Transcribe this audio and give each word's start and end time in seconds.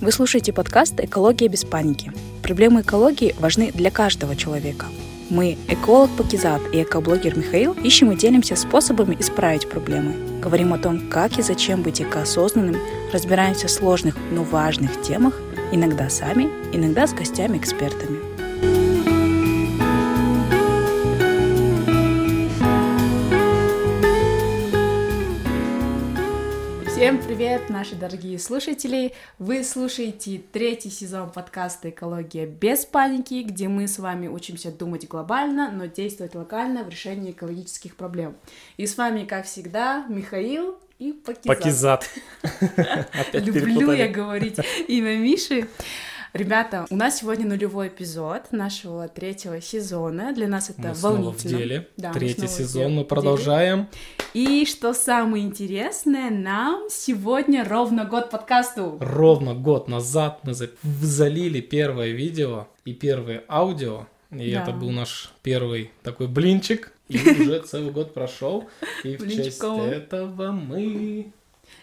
Вы 0.00 0.12
слушаете 0.12 0.54
подкаст 0.54 0.98
«Экология 0.98 1.48
без 1.48 1.66
паники». 1.66 2.10
Проблемы 2.42 2.80
экологии 2.80 3.34
важны 3.38 3.70
для 3.70 3.90
каждого 3.90 4.34
человека. 4.34 4.86
Мы, 5.28 5.58
эколог 5.68 6.08
Пакизат 6.16 6.62
и 6.72 6.82
экоблогер 6.82 7.36
Михаил, 7.36 7.74
ищем 7.74 8.10
и 8.10 8.16
делимся 8.16 8.56
способами 8.56 9.14
исправить 9.20 9.68
проблемы. 9.68 10.40
Говорим 10.40 10.72
о 10.72 10.78
том, 10.78 11.10
как 11.10 11.38
и 11.38 11.42
зачем 11.42 11.82
быть 11.82 12.00
экоосознанным, 12.00 12.80
разбираемся 13.12 13.66
в 13.66 13.70
сложных, 13.70 14.16
но 14.32 14.42
важных 14.42 15.02
темах, 15.02 15.38
иногда 15.70 16.08
сами, 16.08 16.48
иногда 16.72 17.06
с 17.06 17.12
гостями-экспертами. 17.12 18.29
Всем 27.00 27.16
привет, 27.16 27.70
наши 27.70 27.94
дорогие 27.94 28.38
слушатели! 28.38 29.14
Вы 29.38 29.64
слушаете 29.64 30.42
третий 30.52 30.90
сезон 30.90 31.30
подкаста 31.30 31.88
«Экология 31.88 32.44
без 32.44 32.84
паники», 32.84 33.42
где 33.42 33.68
мы 33.68 33.88
с 33.88 33.98
вами 33.98 34.28
учимся 34.28 34.70
думать 34.70 35.08
глобально, 35.08 35.70
но 35.72 35.86
действовать 35.86 36.34
локально 36.34 36.84
в 36.84 36.90
решении 36.90 37.30
экологических 37.30 37.96
проблем. 37.96 38.36
И 38.76 38.86
с 38.86 38.98
вами, 38.98 39.24
как 39.24 39.46
всегда, 39.46 40.04
Михаил 40.10 40.78
и 40.98 41.14
Пакизат. 41.14 41.46
Пакизат. 41.46 42.10
Люблю 43.32 43.92
я 43.92 44.06
говорить 44.08 44.58
имя 44.86 45.16
Миши. 45.16 45.68
Ребята, 46.32 46.86
у 46.90 46.96
нас 46.96 47.18
сегодня 47.18 47.44
нулевой 47.46 47.88
эпизод 47.88 48.52
нашего 48.52 49.08
третьего 49.08 49.60
сезона. 49.60 50.32
Для 50.32 50.46
нас 50.46 50.70
это 50.70 50.88
мы 50.88 50.94
снова 50.94 51.14
волнительно. 51.16 51.56
в 51.56 51.58
деле. 51.58 51.88
Да, 51.96 52.08
мы 52.10 52.14
Третий 52.14 52.34
снова 52.34 52.48
в 52.48 52.54
сезон 52.54 52.82
деле. 52.84 52.94
мы 53.00 53.04
продолжаем. 53.04 53.88
И 54.32 54.64
что 54.64 54.92
самое 54.94 55.44
интересное, 55.44 56.30
нам 56.30 56.88
сегодня 56.88 57.64
ровно 57.68 58.04
год 58.04 58.30
подкасту. 58.30 58.96
Ровно 59.00 59.54
год 59.54 59.88
назад 59.88 60.38
мы 60.44 60.54
за- 60.54 60.70
залили 60.82 61.60
первое 61.60 62.10
видео 62.12 62.68
и 62.84 62.94
первое 62.94 63.42
аудио. 63.48 64.06
И 64.30 64.52
Да. 64.52 64.62
это 64.62 64.70
был 64.70 64.90
наш 64.90 65.32
первый 65.42 65.90
такой 66.04 66.28
блинчик. 66.28 66.92
И 67.08 67.16
уже 67.40 67.60
целый 67.62 67.90
год 67.90 68.14
прошел. 68.14 68.68
И 69.02 69.16
в 69.16 69.28
честь 69.28 69.60
этого 69.64 70.52
мы... 70.52 71.32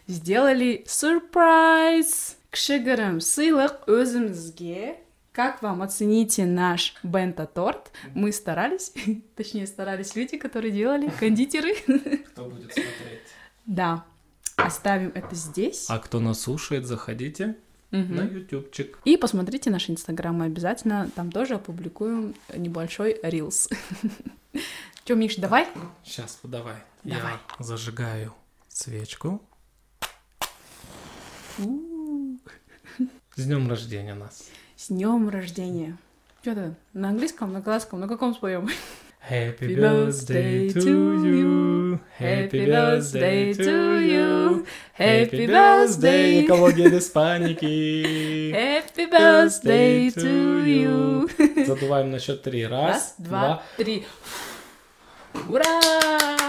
Сделали 0.08 0.86
сюрприз! 0.88 2.37
Кішігірім 2.51 3.19
сыйлық 3.21 3.87
өзімізге. 3.89 4.97
Как 5.33 5.63
вам 5.63 5.81
оцените 5.81 6.45
наш 6.45 6.95
бента-торт? 7.03 7.91
Мы 8.15 8.33
старались, 8.33 8.93
точнее 9.37 9.67
старались 9.67 10.15
люди, 10.15 10.37
которые 10.37 10.71
делали, 10.71 11.09
кондитеры. 11.19 11.75
Кто 12.27 12.45
будет 12.45 12.73
смотреть? 12.73 13.23
Да, 13.65 14.05
оставим 14.57 15.13
это 15.15 15.35
здесь. 15.35 15.87
А 15.89 15.99
кто 15.99 16.21
нас 16.21 16.41
слушает, 16.41 16.87
заходите 16.87 17.57
Мгм. 17.91 18.15
на 18.17 18.21
ютубчик. 18.23 18.99
И 19.05 19.17
посмотрите 19.17 19.71
наш 19.71 19.89
инстаграм, 19.89 20.35
мы 20.35 20.47
обязательно 20.47 21.11
там 21.15 21.33
тоже 21.33 21.55
опубликуем 21.55 22.35
небольшой 22.55 23.19
рилс. 23.23 23.69
Чё, 25.05 25.15
Миш, 25.17 25.37
давай? 25.37 25.67
Сейчас, 26.05 26.39
давай. 26.43 26.77
Давай. 27.05 27.33
Я 27.59 27.65
зажигаю 27.65 28.35
свечку. 28.69 29.41
У, 31.59 31.86
С 33.38 33.44
днем 33.46 33.70
рождения 33.70 34.16
нас. 34.16 34.46
С 34.76 34.88
днем 34.88 35.30
рождения. 35.30 35.96
Что 36.42 36.56
ты? 36.56 36.74
На 36.94 37.10
английском, 37.10 37.54
на 37.54 37.62
казахском, 37.62 38.00
на 38.00 38.08
каком 38.08 38.34
споем? 38.34 38.68
Happy 39.30 39.76
birthday 39.76 40.74
to 40.74 41.22
you. 41.24 42.00
Happy 42.20 42.66
birthday 42.66 43.54
to 43.54 44.02
you. 44.02 44.66
Happy 44.98 45.46
birthday, 45.46 46.46
экология 46.46 46.90
без 46.90 47.10
паники. 47.10 48.52
Happy 48.56 49.08
birthday 49.08 50.08
to 50.08 50.66
you. 50.66 51.64
Задуваем 51.68 52.10
на 52.10 52.18
счет 52.20 52.42
три. 52.42 52.66
Раз, 52.66 52.96
Раз, 52.96 53.16
два, 53.20 53.64
три. 53.78 54.08
Ура! 55.48 56.47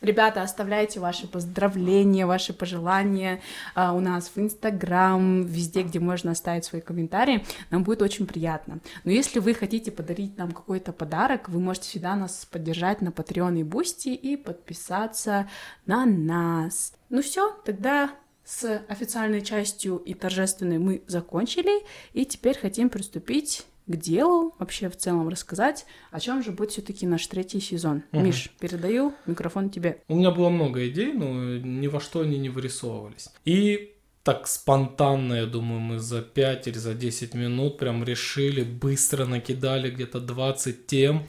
Ребята, 0.00 0.42
оставляйте 0.42 1.00
ваши 1.00 1.26
поздравления, 1.26 2.24
ваши 2.24 2.52
пожелания 2.52 3.40
а, 3.74 3.92
у 3.92 4.00
нас 4.00 4.30
в 4.34 4.38
Инстаграм, 4.38 5.44
везде, 5.44 5.82
где 5.82 5.98
можно 5.98 6.30
оставить 6.30 6.64
свои 6.64 6.80
комментарии. 6.80 7.44
Нам 7.70 7.82
будет 7.82 8.02
очень 8.02 8.26
приятно. 8.26 8.78
Но 9.04 9.10
если 9.10 9.40
вы 9.40 9.54
хотите 9.54 9.90
подарить 9.90 10.38
нам 10.38 10.52
какой-то 10.52 10.92
подарок, 10.92 11.48
вы 11.48 11.58
можете 11.58 11.88
всегда 11.88 12.14
нас 12.14 12.46
поддержать 12.50 13.00
на 13.00 13.08
Patreon 13.08 13.58
и 13.60 13.64
Boosty 13.64 14.10
и 14.10 14.36
подписаться 14.36 15.48
на 15.86 16.06
нас. 16.06 16.92
Ну 17.08 17.20
все, 17.20 17.56
тогда 17.64 18.10
с 18.44 18.82
официальной 18.88 19.42
частью 19.42 19.96
и 19.96 20.14
торжественной 20.14 20.78
мы 20.78 21.02
закончили, 21.06 21.84
и 22.12 22.24
теперь 22.24 22.56
хотим 22.56 22.88
приступить 22.88 23.66
к 23.88 23.96
делу, 23.96 24.54
вообще 24.58 24.88
в 24.88 24.96
целом 24.96 25.28
рассказать, 25.28 25.86
о 26.10 26.20
чем 26.20 26.42
же 26.42 26.52
будет 26.52 26.70
все-таки 26.70 27.06
наш 27.06 27.26
третий 27.26 27.60
сезон. 27.60 28.02
Мгм. 28.12 28.24
Миш, 28.26 28.50
передаю 28.60 29.14
микрофон 29.26 29.70
тебе. 29.70 30.02
У 30.08 30.14
меня 30.16 30.30
было 30.30 30.50
много 30.50 30.86
идей, 30.88 31.12
но 31.12 31.56
ни 31.58 31.86
во 31.88 32.00
что 32.00 32.20
они 32.20 32.38
не 32.38 32.50
вырисовывались. 32.50 33.30
И 33.44 33.94
так 34.22 34.46
спонтанно, 34.46 35.34
я 35.34 35.46
думаю, 35.46 35.80
мы 35.80 35.98
за 35.98 36.20
5 36.22 36.68
или 36.68 36.76
за 36.78 36.94
10 36.94 37.34
минут 37.34 37.78
прям 37.78 38.04
решили, 38.04 38.62
быстро 38.62 39.24
накидали 39.24 39.90
где-то 39.90 40.20
20 40.20 40.86
тем, 40.86 41.26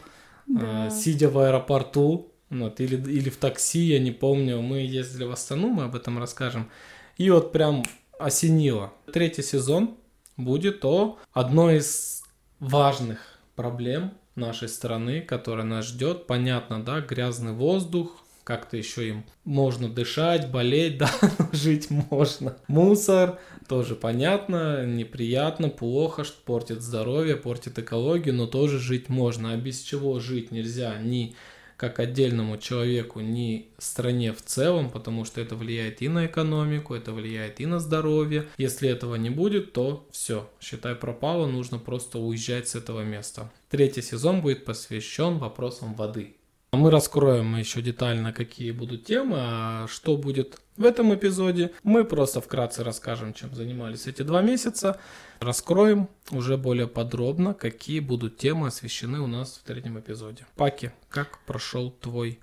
Да. 0.47 0.87
э, 0.87 0.89
сидя 0.91 1.29
в 1.29 1.37
аэропорту, 1.39 2.33
вот, 2.49 2.81
или, 2.81 2.95
или 2.95 3.29
в 3.29 3.37
такси, 3.37 3.79
я 3.79 3.99
не 3.99 4.11
помню, 4.11 4.61
мы 4.61 4.79
ездили 4.79 5.23
в 5.23 5.31
Астану, 5.31 5.69
мы 5.69 5.83
об 5.83 5.95
этом 5.95 6.19
расскажем. 6.19 6.69
И 7.17 7.29
вот 7.29 7.51
прям 7.53 7.83
осенило. 8.19 8.91
Третий 9.13 9.43
сезон 9.43 9.95
будет 10.35 10.83
о 10.83 11.17
одной 11.31 11.77
из 11.77 12.23
важных 12.59 13.39
проблем 13.55 14.13
нашей 14.35 14.69
страны, 14.69 15.21
которая 15.21 15.65
нас 15.65 15.85
ждет. 15.85 16.27
Понятно, 16.27 16.83
да, 16.83 17.01
грязный 17.01 17.53
воздух, 17.53 18.23
как-то 18.43 18.77
еще 18.77 19.09
им 19.09 19.25
можно 19.43 19.87
дышать, 19.89 20.49
болеть, 20.49 20.97
да, 20.99 21.11
жить 21.51 21.89
можно. 21.91 22.57
Мусор, 22.67 23.39
тоже 23.67 23.95
понятно, 23.95 24.85
неприятно, 24.85 25.69
плохо, 25.69 26.23
что 26.23 26.41
портит 26.43 26.81
здоровье, 26.81 27.35
портит 27.35 27.77
экологию, 27.77 28.33
но 28.33 28.47
тоже 28.47 28.79
жить 28.79 29.09
можно. 29.09 29.51
А 29.51 29.57
без 29.57 29.81
чего 29.81 30.19
жить 30.19 30.51
нельзя 30.51 30.97
ни 30.99 31.35
как 31.79 31.99
отдельному 31.99 32.57
человеку, 32.57 33.21
ни 33.21 33.69
стране 33.77 34.33
в 34.33 34.41
целом, 34.41 34.89
потому 34.89 35.23
что 35.23 35.39
это 35.39 35.55
влияет 35.55 36.01
и 36.01 36.09
на 36.09 36.25
экономику, 36.25 36.93
это 36.93 37.13
влияет 37.13 37.61
и 37.61 37.65
на 37.65 37.79
здоровье. 37.79 38.49
Если 38.57 38.89
этого 38.89 39.15
не 39.15 39.29
будет, 39.29 39.71
то 39.71 40.05
все, 40.11 40.49
считай 40.59 40.93
пропало, 40.93 41.47
нужно 41.47 41.79
просто 41.79 42.19
уезжать 42.19 42.67
с 42.67 42.75
этого 42.75 43.03
места. 43.03 43.49
Третий 43.69 44.01
сезон 44.01 44.41
будет 44.41 44.65
посвящен 44.65 45.37
вопросам 45.37 45.93
воды. 45.93 46.35
А 46.71 46.77
Мы 46.77 46.91
раскроем 46.91 47.55
еще 47.57 47.81
детально, 47.81 48.31
какие 48.31 48.71
будут 48.71 49.03
темы, 49.05 49.37
а 49.39 49.87
что 49.87 50.15
будет 50.17 50.59
в 50.77 50.85
этом 50.85 51.13
эпизоде. 51.15 51.71
Мы 51.83 52.03
просто 52.05 52.41
вкратце 52.41 52.83
расскажем, 52.83 53.33
чем 53.33 53.55
занимались 53.55 54.05
эти 54.05 54.21
два 54.21 54.41
месяца. 54.43 54.99
Раскроем 55.39 56.09
уже 56.29 56.57
более 56.57 56.87
подробно, 56.87 57.55
какие 57.55 57.99
будут 57.99 58.37
темы 58.37 58.67
освещены 58.67 59.19
у 59.19 59.25
нас 59.27 59.59
в 59.63 59.67
третьем 59.67 59.99
эпизоде. 59.99 60.45
Паки, 60.55 60.91
как 61.09 61.39
прошел 61.45 61.89
твой 61.89 62.39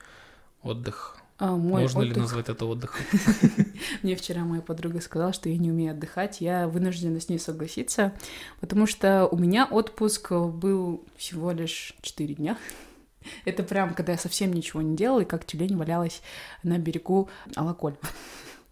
отдых? 0.62 1.18
А, 1.38 1.54
мой 1.54 1.82
Можно 1.82 2.00
ли 2.00 2.10
отдых- 2.10 2.22
назвать 2.22 2.48
это 2.48 2.64
отдыхом? 2.64 3.00
Мне 4.02 4.16
вчера 4.16 4.40
моя 4.42 4.62
подруга 4.62 5.00
сказала, 5.02 5.32
что 5.32 5.48
я 5.48 5.56
не 5.56 5.70
умею 5.70 5.92
отдыхать. 5.92 6.40
Я 6.40 6.66
вынуждена 6.66 7.20
с 7.20 7.28
ней 7.28 7.38
согласиться, 7.38 8.12
потому 8.60 8.86
что 8.86 9.28
у 9.30 9.36
меня 9.36 9.66
отпуск 9.70 10.32
был 10.32 11.04
всего 11.16 11.52
лишь 11.52 11.94
4 12.00 12.34
дня. 12.34 12.58
Это 13.44 13.62
прям, 13.62 13.94
когда 13.94 14.12
я 14.12 14.18
совсем 14.18 14.52
ничего 14.52 14.82
не 14.82 14.96
делала 14.96 15.20
и 15.20 15.24
как 15.24 15.44
тюлень 15.44 15.76
валялась 15.76 16.22
на 16.62 16.78
берегу 16.78 17.28
Алаколь. 17.54 17.96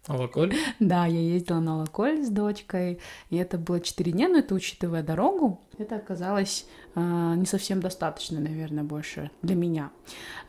Алкоголь? 0.07 0.53
Да, 0.79 1.05
я 1.05 1.19
ездила 1.19 1.59
на 1.59 1.75
Алаколь 1.75 2.23
с 2.23 2.29
дочкой, 2.29 2.99
и 3.29 3.37
это 3.37 3.57
было 3.57 3.79
4 3.79 4.11
дня, 4.11 4.27
но 4.29 4.39
это 4.39 4.53
учитывая 4.53 5.03
дорогу, 5.03 5.59
это 5.77 5.95
оказалось 5.95 6.65
а, 6.93 7.35
не 7.35 7.45
совсем 7.45 7.81
достаточно, 7.81 8.39
наверное, 8.39 8.83
больше 8.83 9.31
для 9.41 9.55
меня. 9.55 9.91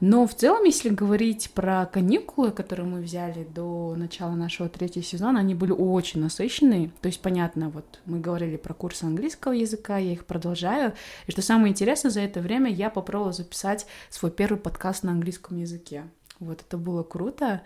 Но 0.01 0.27
в 0.27 0.35
целом, 0.35 0.65
если 0.65 0.91
говорить 0.91 1.51
про 1.53 1.87
каникулы, 1.87 2.53
которые 2.53 2.87
мы 2.87 3.01
взяли 3.01 3.45
до 3.45 3.95
начала 3.97 4.33
нашего 4.33 4.69
третьего 4.69 5.05
сезона, 5.05 5.41
они 5.41 5.55
были 5.55 5.73
очень 5.73 6.21
насыщенные. 6.21 6.91
То 7.01 7.07
есть, 7.07 7.21
понятно, 7.21 7.71
вот 7.71 8.01
мы 8.05 8.21
говорили 8.21 8.57
про 8.57 8.75
курсы 8.75 9.05
английского 9.05 9.53
языка, 9.53 9.99
я 9.99 10.13
их 10.13 10.27
продолжаю. 10.27 10.93
И 11.27 11.33
что 11.33 11.43
самое 11.43 11.73
интересное, 11.73 12.11
за 12.11 12.21
это 12.21 12.41
время 12.41 12.71
я 12.71 12.91
попробовала 12.91 13.33
записать 13.33 13.87
свой 14.11 14.31
первый 14.31 14.59
подкаст 14.59 15.03
на 15.03 15.13
английском 15.13 15.57
языке. 15.57 16.05
Вот 16.39 16.61
это 16.61 16.77
было 16.77 17.03
круто. 17.03 17.63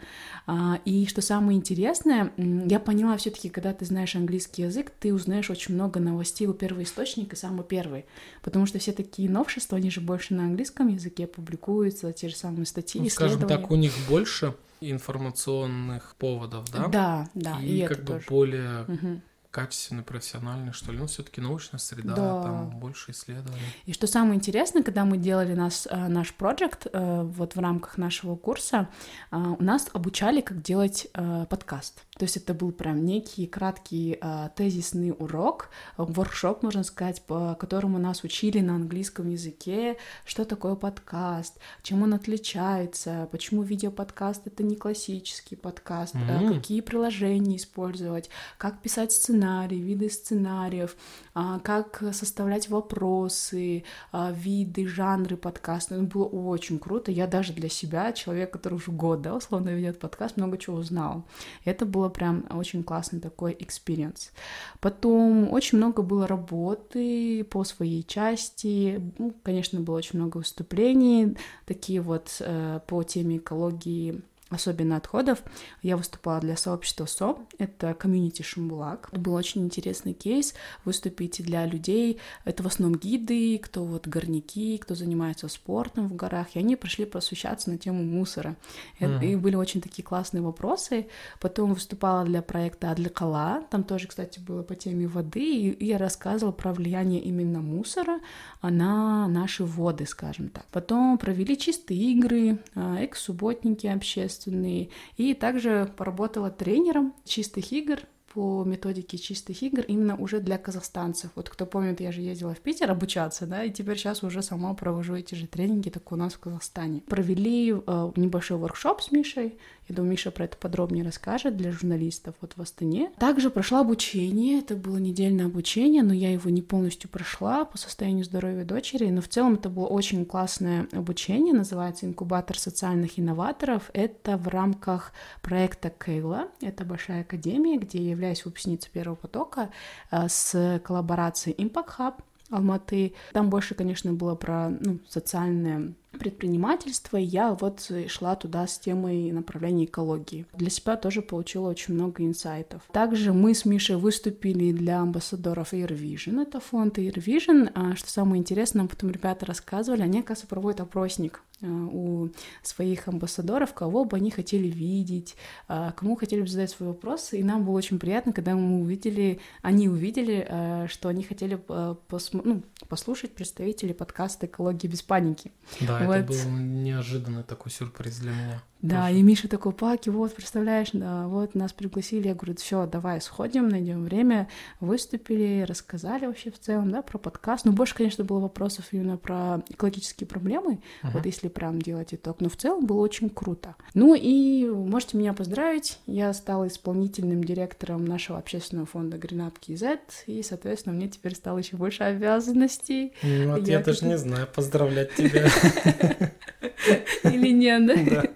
А, 0.47 0.81
И 0.85 1.07
что 1.07 1.23
самое 1.23 1.59
интересное, 1.59 2.33
я 2.37 2.79
поняла 2.79 3.17
все-таки, 3.17 3.49
когда 3.49 3.73
ты 3.73 3.85
знаешь 3.85 4.15
английский 4.15 4.63
язык, 4.63 4.91
ты 5.01 5.13
узнаешь 5.13 5.51
очень 5.51 5.75
много 5.75 5.99
новостей 5.99 6.47
у 6.47 6.55
первоисточника, 6.55 7.37
самый 7.37 7.65
первый. 7.65 8.07
Потому 8.43 8.67
что 8.67 8.79
все 8.79 8.93
такие 8.93 9.29
новшества, 9.29 9.79
они 9.79 9.91
же 9.91 10.01
больше 10.01 10.35
на 10.35 10.45
английском 10.45 10.89
языке 10.89 11.27
публикуются, 11.27 12.13
те 12.13 12.29
же 12.29 12.37
самые 12.37 12.67
статьи, 12.67 13.01
Ну, 13.01 13.09
скажем 13.09 13.47
так, 13.47 13.71
у 13.71 13.77
них 13.77 13.93
больше 14.09 14.55
информационных 14.81 16.15
поводов, 16.17 16.71
да? 16.71 16.89
Да, 16.89 17.31
да, 17.35 17.59
и, 17.61 17.79
и 17.79 17.87
как 17.87 18.01
бы 18.01 18.15
тоже. 18.15 18.27
более 18.29 18.85
Мгм. 18.87 19.23
Качественный, 19.51 20.03
профессиональный, 20.03 20.73
что 20.73 20.93
ли. 20.93 20.99
Ну, 20.99 21.07
все-таки 21.07 21.41
научная 21.41 21.79
среда, 21.81 22.15
Да. 22.15 22.43
там 22.43 22.71
больше 22.79 23.11
исследований. 23.11 23.61
И 23.85 23.93
что 23.93 24.07
самое 24.07 24.37
интересное, 24.37 24.83
когда 24.83 25.05
мы 25.05 25.17
делали 25.19 25.55
нас, 25.55 25.89
э, 25.91 26.09
наш 26.09 26.33
проект 26.35 26.87
э, 26.93 27.23
вот 27.25 27.57
в 27.57 27.61
рамках 27.61 27.99
нашего 27.99 28.37
курса, 28.37 28.89
э, 29.31 29.37
у 29.37 29.63
нас 29.63 29.89
обучали, 29.93 30.41
как 30.41 30.63
делать 30.63 31.09
подкаст. 31.49 32.03
То 32.19 32.25
есть 32.25 32.37
это 32.37 32.53
был 32.55 32.71
прям 32.73 33.05
некий 33.05 33.47
краткий 33.47 34.21
тезисный 34.55 35.11
урок, 35.19 35.71
воркшоп, 35.97 36.63
можно 36.63 36.83
сказать, 36.85 37.23
по 37.23 37.55
которому 37.55 37.99
нас 37.99 38.23
учили 38.25 38.61
на 38.61 38.75
английском 38.75 39.29
языке, 39.31 39.97
что 40.27 40.45
такое 40.45 40.75
подкаст, 40.75 41.59
чем 41.83 42.03
он 42.03 42.13
отличается, 42.15 43.29
почему 43.33 43.63
видеоподкаст 43.63 44.47
это 44.47 44.63
не 44.63 44.77
классический 44.77 45.57
подкаст, 45.57 46.15
М. 46.15 46.55
какие 46.55 46.83
приложения 46.83 47.57
использовать, 47.57 48.29
как 48.59 48.81
писать 48.83 49.13
сценарий, 49.13 49.40
виды 49.77 50.11
сценариев, 50.11 50.97
а, 51.35 51.59
как 51.61 52.03
составлять 52.13 52.69
вопросы, 52.69 53.85
а, 54.13 54.33
виды, 54.33 54.87
жанры 54.87 55.37
подкаста. 55.37 55.95
Это 55.97 56.05
было 56.05 56.25
очень 56.25 56.79
круто. 56.79 57.11
Я 57.11 57.27
даже 57.27 57.53
для 57.53 57.69
себя, 57.69 58.13
человек, 58.13 58.53
который 58.53 58.75
уже 58.75 58.91
год, 58.91 59.23
да, 59.23 59.35
условно 59.35 59.71
ведет 59.71 59.99
подкаст, 59.99 60.37
много 60.37 60.59
чего 60.59 60.77
узнал. 60.77 61.25
Это 61.65 61.87
было 61.87 62.09
прям 62.09 62.45
очень 62.51 62.83
классный 62.83 63.21
такой 63.21 63.57
experience. 63.59 64.33
Потом 64.81 65.53
очень 65.53 65.79
много 65.79 66.03
было 66.03 66.27
работы 66.27 67.45
по 67.45 67.65
своей 67.65 68.03
части. 68.03 69.01
Ну, 69.19 69.35
конечно, 69.43 69.81
было 69.81 69.97
очень 69.97 70.19
много 70.19 70.39
выступлений, 70.39 71.37
такие 71.67 72.01
вот 72.01 72.37
э, 72.41 72.81
по 72.87 73.03
теме 73.03 73.39
экологии 73.39 74.23
особенно 74.51 74.97
отходов. 74.97 75.43
Я 75.83 75.97
выступала 75.97 76.41
для 76.41 76.57
сообщества 76.57 77.07
СО, 77.07 77.39
это 77.59 77.95
комьюнити 77.95 78.43
Шумбулак. 78.43 79.09
Это 79.13 79.21
был 79.21 79.35
очень 79.35 79.63
интересный 79.63 80.13
кейс 80.13 80.55
выступить 80.85 81.43
для 81.43 81.65
людей. 81.67 82.19
Это 82.45 82.63
в 82.63 82.67
основном 82.67 82.99
гиды, 82.99 83.59
кто 83.59 83.85
вот 83.85 84.07
горняки, 84.07 84.77
кто 84.79 84.95
занимается 84.95 85.49
спортом 85.49 86.09
в 86.09 86.17
горах, 86.17 86.49
и 86.55 86.59
они 86.59 86.77
пришли 86.77 87.05
просвещаться 87.05 87.71
на 87.71 87.79
тему 87.79 88.03
мусора. 88.03 88.57
Мгм. 88.99 89.23
И 89.23 89.37
были 89.37 89.55
очень 89.55 89.81
такие 89.81 90.05
классные 90.05 90.43
вопросы. 90.43 91.07
Потом 91.41 91.75
выступала 91.75 92.25
для 92.25 92.43
проекта 92.43 92.91
Адликала, 92.91 93.65
там 93.71 93.85
тоже, 93.85 94.09
кстати, 94.09 94.41
было 94.41 94.63
по 94.63 94.75
теме 94.75 95.07
воды, 95.07 95.69
и 95.71 95.87
я 95.87 95.99
рассказывала 95.99 96.53
про 96.53 96.73
влияние 96.73 97.21
именно 97.21 97.61
мусора 97.61 98.21
на 98.63 99.29
наши 99.29 99.65
воды, 99.65 100.07
скажем 100.07 100.49
так. 100.49 100.67
Потом 100.73 101.19
провели 101.19 101.57
чистые 101.57 102.01
игры, 102.13 102.59
а, 102.75 102.99
экс-субботники 102.99 103.87
общественные, 103.87 104.40
и 104.47 105.35
также 105.35 105.93
поработала 105.97 106.51
тренером 106.51 107.15
чистых 107.25 107.73
игр 107.73 108.01
по 108.33 108.63
методике 108.65 109.19
чистых 109.19 109.63
игр 109.63 109.81
именно 109.83 110.17
уже 110.17 110.39
для 110.41 110.57
казахстанцев. 110.57 111.31
Вот 111.35 111.49
кто 111.49 111.67
помнит, 111.67 112.01
я 112.01 112.13
же 112.13 112.21
ездила 112.21 112.55
в 112.55 112.61
Питер 112.61 112.91
обучаться, 112.91 113.47
да, 113.47 113.65
и 113.65 113.71
теперь 113.71 113.97
сейчас 113.97 114.23
уже 114.23 114.43
сама 114.43 114.73
провожу 114.75 115.17
эти 115.17 115.35
же 115.35 115.47
тренинги, 115.47 115.91
так 115.91 116.11
у 116.13 116.17
нас 116.17 116.35
в 116.35 116.39
Казахстане. 116.39 117.03
Провели 117.09 117.73
э, 117.73 118.13
небольшой 118.17 118.59
воркшоп 118.59 119.03
с 119.03 119.11
Мишей, 119.11 119.59
я 119.91 119.97
думаю, 119.97 120.13
Миша 120.13 120.31
про 120.31 120.45
это 120.45 120.57
подробнее 120.57 121.05
расскажет 121.05 121.57
для 121.57 121.73
журналистов 121.73 122.37
вот 122.41 122.53
в 122.57 122.63
Астане. 122.63 123.11
Также 123.19 123.51
прошла 123.51 123.81
обучение, 123.81 124.61
это 124.61 124.77
было 124.77 124.99
недельное 124.99 125.47
обучение, 125.47 126.05
но 126.05 126.15
я 126.15 126.33
его 126.33 126.49
не 126.49 126.63
полностью 126.63 127.11
прошла 127.11 127.65
по 127.65 127.77
состоянию 127.77 128.25
здоровья 128.25 128.65
дочери, 128.65 129.11
но 129.11 129.21
в 129.21 129.29
целом 129.29 129.55
это 129.55 129.69
было 129.69 129.87
очень 129.87 130.25
классное 130.25 130.87
обучение, 130.93 131.53
называется 131.53 132.07
«Инкубатор 132.07 132.57
социальных 132.57 133.19
инноваторов». 133.19 133.91
Это 133.93 134.37
в 134.37 134.47
рамках 134.47 135.13
проекта 135.43 135.91
Кейла, 135.91 136.49
это 136.61 136.85
большая 136.85 137.23
академия, 137.23 137.77
где 137.77 137.99
я 137.99 138.11
являюсь 138.11 138.45
выпускницей 138.45 138.91
первого 138.93 139.17
потока 139.17 139.71
э, 140.13 140.29
с 140.29 140.81
коллаборацией 140.85 141.57
Impact 141.57 141.89
Hub, 141.99 142.15
Алматы. 142.51 143.15
Там 143.33 143.51
больше, 143.51 143.75
конечно, 143.75 144.13
было 144.13 144.35
про 144.35 144.71
ну, 144.71 144.99
социальное 145.09 145.95
предпринимательство, 146.19 147.17
и 147.17 147.25
я 147.25 147.55
вот 147.55 147.91
шла 148.09 148.37
туда 148.37 148.67
с 148.67 148.79
темой 148.79 149.33
направления 149.33 149.85
экологии. 149.85 150.47
Для 150.55 150.71
себя 150.71 150.97
тоже 150.97 151.23
получила 151.23 151.69
очень 151.69 151.95
много 151.95 152.25
инсайтов. 152.25 152.83
Также 152.93 153.33
мы 153.33 153.55
с 153.55 153.65
Мишей 153.65 153.97
выступили 153.97 154.73
для 154.73 155.01
амбассадоров 155.01 155.73
Air 155.73 155.97
Vision, 155.97 156.43
это 156.43 156.61
фонд 156.61 156.99
Air 156.99 157.15
Vision. 157.15 157.71
А 157.75 157.97
Что 157.97 158.11
самое 158.11 158.41
интересное, 158.41 158.81
нам 158.81 158.89
потом 158.89 159.11
ребята 159.11 159.47
рассказывали, 159.47 160.03
они, 160.03 160.21
оказывается, 160.21 160.47
проводят 160.47 160.81
опросник 160.81 161.43
у 161.63 162.29
своих 162.63 163.09
амбассадоров, 163.09 163.75
кого 163.75 164.05
бы 164.05 164.17
они 164.17 164.31
хотели 164.31 164.69
видеть, 164.69 165.37
а, 165.69 165.93
кому 165.93 166.17
хотели 166.17 166.41
бы 166.41 166.49
задать 166.49 166.71
свои 166.71 166.89
вопросы, 166.89 167.39
и 167.39 167.43
нам 167.43 167.65
было 167.65 167.77
очень 167.77 167.99
приятно, 167.99 168.33
когда 168.33 168.55
мы 168.55 168.81
увидели, 168.83 169.41
они 169.63 169.89
увидели, 169.89 170.47
а, 170.49 170.87
что 170.89 171.09
они 171.09 171.23
хотели 171.23 171.57
посм- 171.57 172.43
ну, 172.45 172.63
послушать 172.89 173.35
представителей 173.35 173.95
подкаста 173.95 174.47
«Экология 174.47 174.89
без 174.89 175.03
паники». 175.03 175.53
Да, 175.81 176.05
Вот. 176.07 176.15
это 176.15 176.29
был 176.29 176.51
неожиданный 176.51 177.43
такой 177.43 177.71
сюрприз 177.71 178.19
для 178.19 178.33
меня. 178.33 178.63
Да, 178.83 179.07
Тоже. 179.09 179.19
и 179.19 179.23
Миша 179.23 179.47
такой, 179.49 179.73
Паки, 179.73 180.09
вот, 180.09 180.35
представляешь, 180.35 180.89
вот 180.93 181.55
нас 181.55 181.73
пригласили. 181.73 182.29
Я 182.29 182.35
говорю, 182.35 182.57
все, 182.57 182.87
давай 182.87 183.21
сходим, 183.21 183.69
найдем 183.69 184.05
время. 184.05 184.49
Выступили, 184.81 185.65
рассказали 185.69 186.27
вообще 186.27 186.51
в 186.51 186.59
целом, 186.59 186.91
да, 186.91 187.03
про 187.03 187.19
подкаст. 187.19 187.65
Ну, 187.67 187.73
больше, 187.73 187.95
конечно, 187.95 188.25
было 188.25 188.41
вопросов 188.41 188.87
именно 188.93 189.19
про 189.19 189.63
экологические 189.69 190.27
проблемы, 190.27 190.81
Мгм. 191.03 191.13
вот 191.13 191.27
если 191.27 191.49
прям 191.49 191.81
делать 191.83 192.15
итог. 192.15 192.41
Но 192.41 192.49
в 192.49 192.57
целом 192.57 192.87
было 192.87 193.01
очень 193.01 193.29
круто. 193.29 193.77
Ну 193.95 194.15
и 194.15 194.67
можете 194.67 195.19
меня 195.19 195.35
поздравить. 195.35 195.99
Я 196.07 196.33
стала 196.33 196.67
исполнительным 196.69 197.45
директором 197.45 198.05
нашего 198.07 198.39
общественного 198.39 198.87
фонда 198.87 199.19
Up 199.19 199.55
KZ, 199.61 199.99
и, 200.27 200.43
соответственно, 200.43 200.95
мне 200.95 201.09
теперь 201.09 201.35
стало 201.35 201.59
еще 201.59 201.77
больше 201.77 202.03
обязанностей. 202.05 203.13
Ну, 203.23 203.53
Вот 203.57 203.67
Я 203.69 203.79
я, 203.79 203.85
даже 203.85 204.07
не 204.07 204.17
знаю, 204.17 204.47
поздравлять 204.55 205.15
тебя. 205.15 205.49
Или 207.25 207.53
нет, 207.53 207.87
да? 207.87 207.95
Да. 207.95 208.31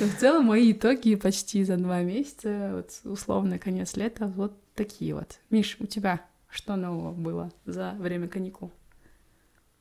Но 0.00 0.06
в 0.06 0.16
целом 0.16 0.46
мои 0.46 0.72
итоги 0.72 1.14
почти 1.14 1.64
за 1.64 1.76
два 1.76 2.00
месяца, 2.02 2.70
вот 2.74 3.12
условно 3.12 3.58
конец 3.58 3.96
лета, 3.96 4.26
вот 4.36 4.56
такие 4.74 5.14
вот. 5.14 5.38
Миш, 5.50 5.76
у 5.80 5.86
тебя 5.86 6.20
что 6.54 6.76
нового 6.76 7.12
было 7.12 7.50
за 7.66 7.96
время 7.98 8.28
каникул? 8.28 8.70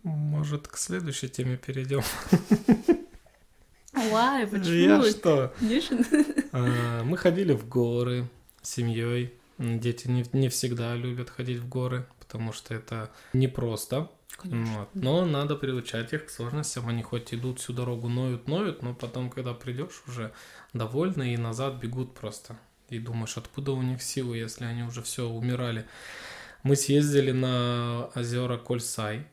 Может, 0.03 0.67
к 0.67 0.77
следующей 0.77 1.29
теме 1.29 1.55
перейдем. 1.55 2.01
Вай, 3.93 4.47
Я 4.63 5.03
что? 5.03 5.53
А, 6.51 7.03
Мы 7.03 7.15
ходили 7.15 7.53
в 7.53 7.67
горы 7.69 8.27
с 8.61 8.71
семьей. 8.71 9.33
Дети 9.59 10.07
не, 10.07 10.25
не 10.33 10.49
всегда 10.49 10.95
любят 10.95 11.29
ходить 11.29 11.59
в 11.59 11.69
горы, 11.69 12.07
потому 12.33 12.51
что 12.51 12.73
это 12.73 13.11
непросто. 13.33 14.09
Вот. 14.43 14.89
Но 14.95 15.23
надо 15.23 15.55
приучать 15.55 16.13
их 16.13 16.25
к 16.25 16.29
сложностям. 16.31 16.89
Они 16.89 17.03
хоть 17.03 17.31
идут 17.31 17.59
всю 17.59 17.73
дорогу, 17.73 18.09
ноют, 18.09 18.47
ноют, 18.47 18.81
но 18.81 18.95
потом, 18.95 19.29
когда 19.29 19.53
придешь, 19.53 20.01
уже 20.07 20.33
довольны 20.73 21.35
и 21.35 21.37
назад 21.37 21.75
бегут 21.75 22.15
просто. 22.15 22.57
И 22.89 22.97
думаешь, 22.97 23.37
откуда 23.37 23.73
у 23.73 23.83
них 23.83 24.01
силы, 24.01 24.37
если 24.37 24.65
они 24.65 24.81
уже 24.81 25.03
все 25.03 25.29
умирали. 25.29 25.85
Мы 26.63 26.75
съездили 26.75 27.31
на 27.31 28.09
озера 28.15 28.57
Кольсай. 28.57 29.27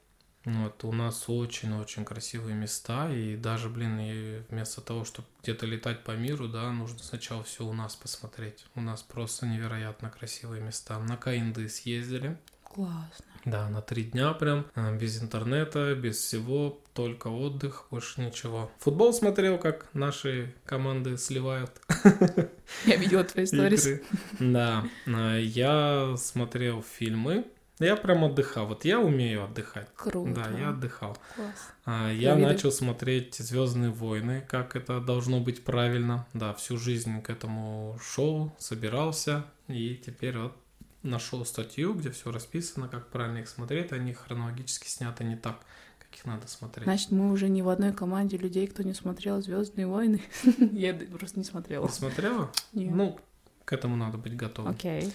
Вот, 0.44 0.84
у 0.84 0.92
нас 0.92 1.24
очень-очень 1.28 2.04
красивые 2.04 2.54
места, 2.54 3.10
и 3.10 3.36
даже, 3.36 3.68
блин, 3.68 3.98
и 4.00 4.42
вместо 4.48 4.80
того, 4.80 5.04
чтобы 5.04 5.28
где-то 5.42 5.66
летать 5.66 6.02
по 6.02 6.12
миру, 6.12 6.48
да, 6.48 6.70
нужно 6.70 6.98
сначала 6.98 7.44
все 7.44 7.64
у 7.66 7.74
нас 7.74 7.94
посмотреть. 7.94 8.64
У 8.74 8.80
нас 8.80 9.02
просто 9.02 9.46
невероятно 9.46 10.08
красивые 10.08 10.62
места. 10.62 10.98
На 10.98 11.18
Каинды 11.18 11.68
съездили, 11.68 12.38
Классно. 12.72 13.24
да, 13.44 13.68
на 13.68 13.82
три 13.82 14.04
дня 14.04 14.32
прям, 14.32 14.64
а, 14.74 14.92
без 14.96 15.20
интернета, 15.22 15.94
без 15.94 16.16
всего, 16.18 16.80
только 16.94 17.28
отдых, 17.28 17.86
больше 17.90 18.20
ничего. 18.20 18.70
Футбол 18.78 19.12
смотрел, 19.12 19.58
как 19.58 19.88
наши 19.92 20.54
команды 20.64 21.16
сливают 21.18 21.72
Я 22.86 22.96
видела 22.96 23.24
твои 23.24 23.46
сторис. 23.46 23.86
игры. 23.86 24.04
Да, 24.38 24.84
а, 25.06 25.36
я 25.38 26.14
смотрел 26.16 26.82
фильмы, 26.82 27.44
я 27.80 27.96
прям 27.96 28.24
отдыхал. 28.24 28.66
Вот 28.66 28.84
я 28.84 29.00
умею 29.00 29.44
отдыхать. 29.44 29.88
Круто. 29.96 30.32
Да, 30.34 30.58
я 30.58 30.68
отдыхал. 30.68 31.16
Класс. 31.34 31.72
А, 31.86 32.10
Я 32.12 32.34
виды. 32.36 32.46
начал 32.48 32.70
смотреть 32.70 33.36
Звездные 33.36 33.90
войны, 33.90 34.44
как 34.46 34.76
это 34.76 35.00
должно 35.00 35.40
быть 35.40 35.64
правильно. 35.64 36.26
Да, 36.34 36.52
всю 36.54 36.76
жизнь 36.76 37.20
к 37.22 37.30
этому 37.30 37.98
шел, 38.02 38.54
собирался, 38.58 39.44
и 39.66 39.96
теперь 39.96 40.36
вот 40.36 40.54
нашел 41.02 41.44
статью, 41.44 41.94
где 41.94 42.10
все 42.10 42.30
расписано, 42.30 42.88
как 42.88 43.08
правильно 43.10 43.38
их 43.38 43.48
смотреть. 43.48 43.92
Они 43.92 44.12
хронологически 44.12 44.88
сняты 44.88 45.24
не 45.24 45.36
так, 45.36 45.60
как 45.98 46.14
их 46.18 46.24
надо 46.24 46.46
смотреть. 46.48 46.84
Значит, 46.84 47.10
мы 47.10 47.30
уже 47.32 47.48
не 47.48 47.62
в 47.62 47.68
одной 47.68 47.92
команде 47.92 48.36
людей, 48.36 48.66
кто 48.66 48.82
не 48.82 48.94
смотрел 48.94 49.40
Звездные 49.42 49.86
войны. 49.86 50.22
Я 50.72 50.94
просто 50.94 51.38
не 51.38 51.44
смотрела. 51.44 51.88
Ты 51.88 51.94
смотрела? 51.94 52.52
Нет. 52.72 52.94
Ну, 52.94 53.20
к 53.64 53.72
этому 53.72 53.96
надо 53.96 54.18
быть 54.18 54.36
готовым. 54.36 54.72
Окей. 54.72 55.12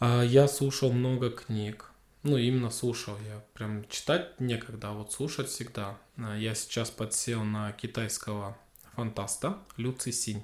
А, 0.00 0.22
Я 0.22 0.48
слушал 0.48 0.92
много 0.92 1.30
книг. 1.30 1.90
Ну, 2.22 2.36
именно 2.36 2.70
слушал. 2.70 3.16
Я 3.26 3.42
прям 3.54 3.86
читать 3.88 4.40
некогда, 4.40 4.90
а 4.90 4.92
вот 4.92 5.12
слушать 5.12 5.48
всегда. 5.48 5.98
А, 6.16 6.36
Я 6.36 6.54
сейчас 6.54 6.90
подсел 6.90 7.44
на 7.44 7.72
китайского 7.72 8.56
фантаста 8.94 9.58
Люци 9.76 10.12
Синь. 10.12 10.42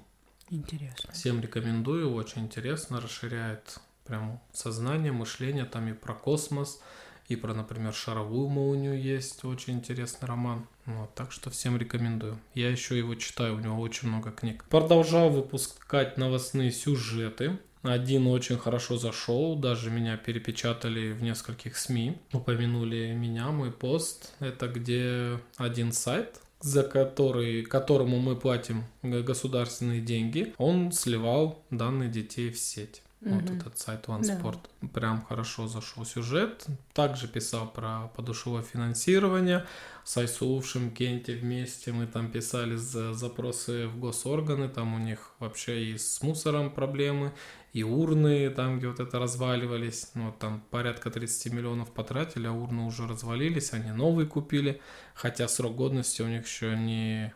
Интересно. 0.51 1.13
Всем 1.13 1.41
рекомендую, 1.41 2.13
очень 2.13 2.43
интересно, 2.43 3.01
расширяет 3.01 3.81
прям 4.05 4.41
сознание, 4.53 5.13
мышление, 5.13 5.65
там 5.65 5.89
и 5.89 5.93
про 5.93 6.15
космос, 6.15 6.81
и 7.29 7.37
про, 7.37 7.55
например, 7.55 7.95
шаровую 7.95 8.49
молнию 8.49 9.01
есть 9.01 9.45
очень 9.45 9.75
интересный 9.75 10.29
роман. 10.29 10.67
Вот, 10.85 11.15
так 11.15 11.33
что 11.33 11.51
всем 11.51 11.79
рекомендую. 11.79 12.39
Я 12.53 12.71
еще 12.71 12.99
его 12.99 13.15
читаю, 13.15 13.57
у 13.57 13.61
него 13.61 13.81
очень 13.81 14.09
много 14.09 14.31
книг. 14.31 14.65
Продолжал 14.69 15.31
выпускать 15.31 16.19
новостные 16.19 16.71
сюжеты. 16.71 17.59
Один 17.83 18.27
очень 18.27 18.59
хорошо 18.59 18.97
зашел, 18.97 19.57
даже 19.57 19.91
меня 19.91 20.17
перепечатали 20.17 21.13
в 21.13 21.23
нескольких 21.23 21.77
СМИ. 21.77 22.19
Упомянули 22.33 23.13
меня, 23.15 23.51
мой 23.51 23.73
пост. 23.73 24.35
Это 24.41 24.69
где 24.69 25.39
один 25.57 25.93
сайт, 25.93 26.41
за 26.61 26.83
который, 26.83 27.63
которому 27.63 28.19
мы 28.21 28.37
платим 28.37 28.85
государственные 29.03 30.01
деньги, 30.01 30.55
он 30.57 30.93
сливал 30.93 31.63
данные 31.71 32.09
детей 32.09 32.51
в 32.51 32.59
сеть. 32.59 33.03
Вот 33.25 33.43
Мгм. 33.43 33.57
этот 33.59 33.79
сайт 33.79 34.07
OneSport. 34.07 34.59
Прям 34.93 35.25
хорошо 35.25 35.67
зашел 35.67 36.05
сюжет. 36.05 36.67
Также 36.93 37.27
писал 37.27 37.67
про 37.67 38.09
подушевое 38.17 38.63
финансирование. 38.63 39.65
С 40.05 40.19
Айсулу 40.19 40.61
в 40.61 40.67
Шимкенте 40.67 41.35
вместе 41.35 41.93
мы 41.93 42.07
там 42.07 42.31
писали 42.31 42.77
за 42.77 43.15
запросы 43.15 43.87
в 43.89 43.99
госорганы. 43.99 44.69
Там 44.69 44.95
у 44.95 44.99
них 44.99 45.33
вообще 45.39 45.85
и 45.87 45.97
с 45.97 46.21
мусором 46.23 46.71
проблемы, 46.71 47.33
и 47.73 47.83
урны, 47.83 48.51
там, 48.51 48.79
где 48.79 48.89
вот 48.89 49.01
это 49.01 49.19
разваливались. 49.19 50.11
Ну, 50.15 50.27
вот 50.27 50.39
там 50.39 50.63
порядка 50.71 51.11
30 51.11 51.51
миллионов 51.53 51.93
потратили, 51.93 52.47
а 52.47 52.53
урны 52.53 52.83
уже 52.83 53.07
развалились, 53.09 53.73
они 53.73 53.91
новые 53.91 54.27
купили. 54.27 54.83
Хотя 55.15 55.49
срок 55.49 55.77
годности 55.77 56.21
у 56.21 56.29
них 56.29 56.45
еще 56.47 56.77
не 56.77 57.33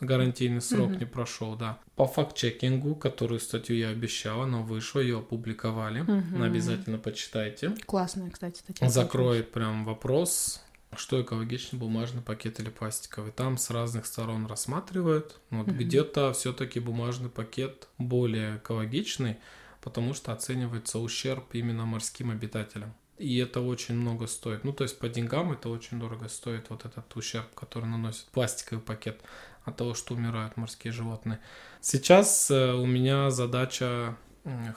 Гарантийный 0.00 0.60
срок 0.60 0.90
Мгм. 0.90 0.98
не 0.98 1.06
прошел, 1.06 1.56
да. 1.56 1.78
По 1.96 2.06
факт-чекингу, 2.06 2.94
которую 2.96 3.40
статью 3.40 3.76
я 3.76 3.88
обещал, 3.88 4.42
она 4.42 4.58
вышла, 4.58 5.00
ее 5.00 5.18
опубликовали. 5.18 6.02
Мгм. 6.02 6.42
Обязательно 6.42 6.98
почитайте. 6.98 7.70
Классная, 7.86 8.30
кстати, 8.30 8.58
статья. 8.58 8.88
Закроет 8.88 9.52
прям 9.52 9.84
вопрос, 9.84 10.60
что 10.96 11.20
экологичный 11.22 11.78
бумажный 11.78 12.22
пакет 12.22 12.60
или 12.60 12.68
пластиковый. 12.70 13.32
Там 13.32 13.56
с 13.58 13.70
разных 13.70 14.06
сторон 14.06 14.46
рассматривают. 14.46 15.40
Вот 15.50 15.66
Мгм. 15.68 15.76
где-то 15.78 16.32
все-таки 16.34 16.78
бумажный 16.80 17.30
пакет 17.30 17.88
более 17.98 18.56
экологичный, 18.58 19.36
потому 19.80 20.14
что 20.14 20.32
оценивается 20.32 20.98
ущерб 20.98 21.54
именно 21.54 21.84
морским 21.86 22.30
обитателям. 22.30 22.92
И 23.16 23.36
это 23.38 23.60
очень 23.60 23.94
много 23.94 24.26
стоит. 24.26 24.64
Ну, 24.64 24.72
то 24.72 24.82
есть 24.82 24.98
по 24.98 25.08
деньгам 25.08 25.52
это 25.52 25.68
очень 25.68 26.00
дорого 26.00 26.28
стоит, 26.28 26.68
вот 26.70 26.84
этот 26.84 27.16
ущерб, 27.16 27.54
который 27.54 27.84
наносит 27.88 28.24
пластиковый 28.32 28.82
пакет 28.82 29.20
от 29.64 29.76
того, 29.76 29.94
что 29.94 30.14
умирают 30.14 30.56
морские 30.56 30.92
животные. 30.92 31.38
Сейчас 31.80 32.50
э, 32.50 32.72
у 32.74 32.86
меня 32.86 33.30
задача, 33.30 34.16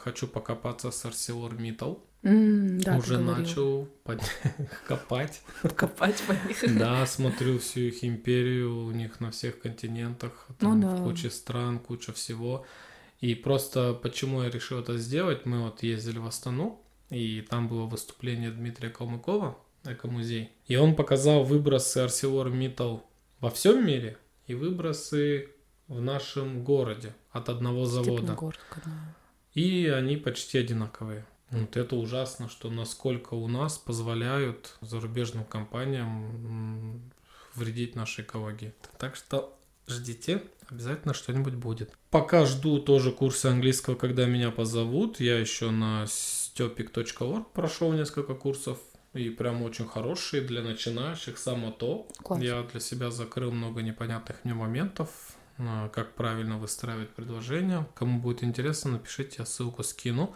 хочу 0.03 0.27
покопаться 0.27 0.91
с 0.91 1.05
ArcelorMittal. 1.05 1.99
М, 2.23 2.79
да, 2.81 2.97
Уже 2.97 3.19
начал 3.19 3.87
под- 4.03 4.21
копать. 4.87 5.41
копать 5.75 6.21
по 6.27 6.31
них. 6.47 6.57
Да, 6.79 7.05
смотрю 7.05 7.59
всю 7.59 7.81
их 7.81 8.03
империю, 8.03 8.85
у 8.85 8.91
них 8.91 9.19
на 9.19 9.31
всех 9.31 9.59
континентах, 9.59 10.47
Ну 10.59 10.69
там 10.71 10.81
да. 10.81 10.97
куча 11.03 11.29
стран, 11.29 11.79
куча 11.79 12.11
всего. 12.13 12.65
И 13.19 13.33
просто 13.35 13.93
почему 13.93 14.43
я 14.43 14.49
решил 14.49 14.79
это 14.79 14.97
сделать, 14.97 15.45
мы 15.45 15.61
вот 15.63 15.83
ездили 15.83 16.17
в 16.19 16.25
Астану, 16.27 16.81
и 17.09 17.41
там 17.41 17.67
было 17.67 17.85
выступление 17.85 18.51
Дмитрия 18.51 18.89
Калмыкова, 18.89 19.57
экомузей, 19.85 20.51
и 20.67 20.75
он 20.75 20.95
показал 20.95 21.43
выбросы 21.43 21.99
ArcelorMittal 21.99 23.01
во 23.39 23.49
всем 23.49 23.85
мире 23.85 24.17
и 24.47 24.55
выбросы 24.55 25.49
в 25.87 26.01
нашем 26.01 26.63
городе 26.63 27.13
от 27.31 27.49
одного 27.49 27.85
завода. 27.85 28.35
Да. 28.85 29.15
И 29.53 29.87
они 29.87 30.17
почти 30.17 30.57
одинаковые. 30.57 31.25
Вот 31.49 31.77
это 31.77 31.95
ужасно, 31.95 32.49
что 32.49 32.69
насколько 32.69 33.33
у 33.33 33.47
нас 33.47 33.77
позволяют 33.77 34.77
зарубежным 34.81 35.45
компаниям 35.45 37.01
вредить 37.55 37.95
нашей 37.95 38.23
экологии. 38.23 38.73
Так 38.97 39.15
что 39.15 39.57
ждите, 39.87 40.43
обязательно 40.69 41.13
что-нибудь 41.13 41.55
будет. 41.55 41.93
Пока 42.09 42.45
жду 42.45 42.79
тоже 42.79 43.11
курсы 43.11 43.45
английского, 43.45 43.95
когда 43.95 44.25
меня 44.25 44.51
позовут. 44.51 45.21
Я 45.21 45.39
еще 45.39 45.71
на 45.71 46.03
stepik.org 46.03 47.47
прошел 47.53 47.93
несколько 47.93 48.35
курсов. 48.35 48.79
И 49.17 49.29
прям 49.31 49.63
очень 49.63 49.87
хорошие 49.87 50.43
для 50.43 50.61
начинающих, 50.61 51.37
само 51.39 51.71
то. 51.71 52.07
Класс. 52.23 52.41
Я 52.41 52.61
для 52.63 52.79
себя 52.79 53.09
закрыл 53.09 53.51
много 53.51 53.81
непонятных 53.81 54.37
мне 54.43 54.53
моментов, 54.53 55.09
а, 55.57 55.89
как 55.89 56.13
правильно 56.13 56.57
выстраивать 56.57 57.09
предложение. 57.09 57.85
Кому 57.95 58.19
будет 58.19 58.43
интересно, 58.43 58.91
напишите, 58.91 59.37
я 59.39 59.45
ссылку 59.45 59.83
скину. 59.83 60.35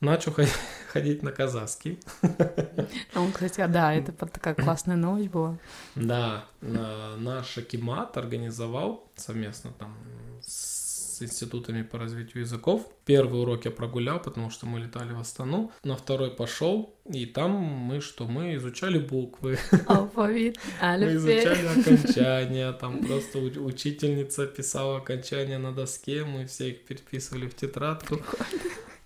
Начал 0.00 0.32
хо- 0.32 0.42
ходить 0.92 1.22
на 1.22 1.30
казахский. 1.32 1.98
А 2.22 2.86
Он, 3.20 3.30
кстати, 3.32 3.60
а, 3.60 3.68
да, 3.68 3.92
это 3.94 4.12
такая 4.26 4.54
классная 4.54 4.96
новость 4.96 5.28
была. 5.28 5.56
Да, 5.94 6.44
на- 6.60 7.16
наш 7.16 7.56
Акимат 7.58 8.16
организовал 8.16 9.08
совместно 9.16 9.70
там 9.78 9.96
с 10.42 10.77
институтами 11.22 11.82
по 11.82 11.98
развитию 11.98 12.42
языков. 12.42 12.86
Первый 13.04 13.40
урок 13.40 13.64
я 13.64 13.70
прогулял, 13.70 14.20
потому 14.20 14.50
что 14.50 14.66
мы 14.66 14.80
летали 14.80 15.12
в 15.12 15.18
Астану. 15.18 15.72
На 15.84 15.96
второй 15.96 16.30
пошел, 16.30 16.94
и 17.10 17.26
там 17.26 17.52
мы 17.52 18.00
что? 18.00 18.26
Мы 18.26 18.56
изучали 18.56 18.98
буквы, 18.98 19.58
Алфавит, 19.86 20.58
мы 20.82 21.14
изучали 21.14 21.80
окончания, 21.80 22.72
там 22.72 23.04
просто 23.04 23.38
уч- 23.38 23.58
учительница 23.58 24.46
писала 24.46 24.98
окончания 24.98 25.58
на 25.58 25.72
доске, 25.72 26.24
мы 26.24 26.46
все 26.46 26.70
их 26.70 26.84
переписывали 26.84 27.46
в 27.46 27.54
тетрадку. 27.54 28.20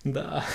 Да, 0.03 0.45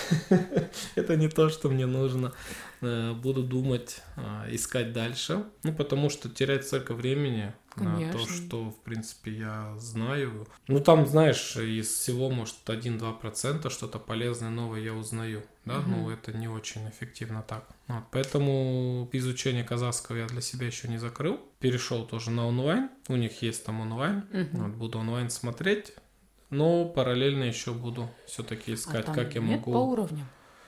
это 0.94 1.16
не 1.16 1.28
то, 1.28 1.48
что 1.48 1.68
мне 1.70 1.86
нужно. 1.86 2.32
Э, 2.80 3.12
Буду 3.14 3.42
думать, 3.42 4.02
э, 4.16 4.54
искать 4.54 4.92
дальше. 4.92 5.44
Ну, 5.62 5.72
потому 5.72 6.10
что 6.10 6.28
терять 6.28 6.66
столько 6.66 6.94
времени 6.94 7.54
на 7.76 7.96
то, 8.12 8.18
Конечно. 8.18 8.26
что, 8.34 8.70
в 8.70 8.76
принципе, 8.82 9.32
я 9.32 9.74
знаю. 9.78 10.46
Ну, 10.66 10.80
там, 10.80 11.06
знаешь, 11.06 11.56
из 11.56 11.88
всего, 11.88 12.28
может, 12.30 12.56
1-2% 12.66 13.70
что-то 13.70 13.98
полезное 13.98 14.50
новое 14.50 14.80
я 14.80 14.92
узнаю. 14.94 15.42
Да, 15.64 15.78
Мгм. 15.78 15.90
ну, 15.90 16.10
это 16.10 16.32
не 16.32 16.48
очень 16.48 16.88
эффективно 16.88 17.42
так. 17.42 17.68
Вот, 17.88 18.04
поэтому 18.10 19.08
изучение 19.12 19.64
казахского 19.64 20.16
я 20.16 20.26
для 20.26 20.40
себя 20.40 20.66
еще 20.66 20.88
не 20.88 20.98
закрыл. 20.98 21.40
Перешел 21.60 22.04
тоже 22.06 22.30
на 22.30 22.46
онлайн. 22.46 22.90
У 23.08 23.16
них 23.16 23.42
есть 23.42 23.64
там 23.64 23.80
онлайн. 23.80 24.24
Мгм. 24.32 24.62
Вот, 24.62 24.72
буду 24.76 24.98
онлайн 24.98 25.30
смотреть. 25.30 25.92
Но 26.50 26.86
параллельно 26.86 27.44
еще 27.44 27.72
буду 27.74 28.08
все-таки 28.26 28.72
А 28.72 28.74
искать, 28.74 29.06
там 29.06 29.14
как 29.14 29.34
я 29.34 29.40
нет 29.40 29.58
могу. 29.58 29.72
по 29.72 29.78
уровням? 29.78 30.26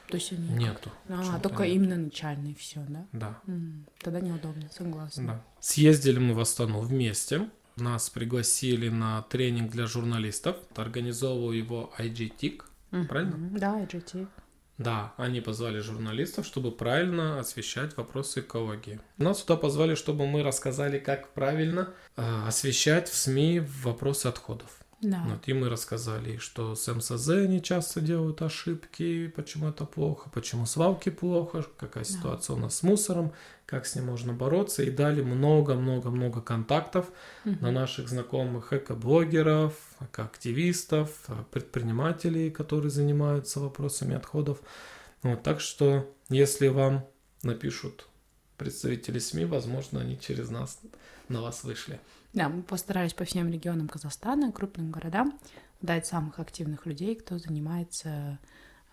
То 0.09 0.17
есть 0.17 0.33
они... 0.33 0.49
Нету. 0.49 0.91
А, 1.09 1.39
только 1.41 1.65
нет. 1.65 1.75
именно 1.77 1.97
начальный 1.97 2.55
все, 2.55 2.81
да? 2.89 3.07
Да, 3.13 3.41
М, 3.47 3.87
Тогда 4.01 4.21
неудобно, 4.21 4.69
согласна. 4.71 5.27
да. 5.27 5.45
Съездили 5.61 6.19
мы 6.19 6.35
в 6.35 6.41
Астану 6.41 6.81
вместе. 6.81 7.49
Нас 7.77 8.11
пригласили 8.11 8.89
на 8.89 9.23
тренинг 9.23 9.71
для 9.71 9.87
журналистов. 9.87 10.57
Организовывал 10.75 11.53
его 11.53 11.93
IGTIC. 11.99 12.63
Мгм. 12.91 13.07
Правильно? 13.07 13.59
Да, 13.59 13.81
IGT. 13.81 14.27
Да, 14.79 15.13
они 15.19 15.41
позвали 15.41 15.79
журналистов, 15.79 16.45
чтобы 16.47 16.73
правильно 16.73 17.39
освещать 17.39 17.97
вопросы 17.97 18.41
экологии. 18.41 18.99
Нас 19.19 19.43
сюда 19.43 19.57
позвали, 19.57 19.95
чтобы 19.95 20.27
мы 20.27 20.43
рассказали, 20.43 20.99
как 20.99 21.33
правильно 21.35 21.91
э, 22.17 22.23
освещать 22.49 23.09
в 23.09 23.15
СМИ 23.15 23.61
вопросы 23.83 24.27
отходов. 24.27 24.80
Да. 25.03 25.23
Вот, 25.27 25.49
и 25.49 25.55
мы 25.55 25.71
рассказали, 25.71 26.37
что 26.37 26.75
с 26.75 26.87
МСЗ 26.93 27.29
они 27.31 27.63
часто 27.63 28.03
делают 28.03 28.43
ошибки, 28.43 29.29
почему 29.29 29.69
это 29.69 29.87
плохо, 29.87 30.29
почему 30.31 30.67
свалки 30.67 31.09
плохо, 31.09 31.65
какая 31.79 32.05
Да. 32.05 32.11
ситуация 32.11 32.57
у 32.57 32.59
нас 32.59 32.77
с 32.77 32.83
мусором, 32.83 33.33
как 33.65 33.87
с 33.87 33.95
ним 33.95 34.07
можно 34.07 34.35
бороться. 34.35 34.83
И 34.83 34.91
дали 34.91 35.23
много-много-много 35.23 36.43
контактов 36.43 37.07
Мгм. 37.45 37.59
на 37.63 37.71
наших 37.71 38.09
знакомых 38.11 38.75
эко-блогеров, 38.75 39.73
эко-активистов, 40.01 41.11
предпринимателей, 41.51 42.51
которые 42.51 42.91
занимаются 42.91 43.61
вопросами 43.61 44.15
отходов. 44.17 44.61
Вот, 45.23 45.43
так 45.43 45.61
что, 45.61 46.13
если 46.29 46.69
вам 46.69 47.07
напишут 47.43 48.07
представители 48.59 49.19
СМИ, 49.19 49.47
возможно, 49.47 50.01
они 50.01 50.19
через 50.21 50.51
нас 50.51 50.79
на 51.29 51.41
вас 51.41 51.65
вышли. 51.65 51.99
Да, 52.33 52.49
мы 52.49 52.63
постарались 52.63 53.13
по 53.13 53.25
всем 53.25 53.51
регионам 53.51 53.89
Казахстана, 53.89 54.53
крупным 54.53 54.91
городам, 54.91 55.39
дать 55.81 56.07
самых 56.07 56.39
активных 56.39 56.87
людей, 56.87 57.17
кто 57.17 57.39
занимается 57.39 58.39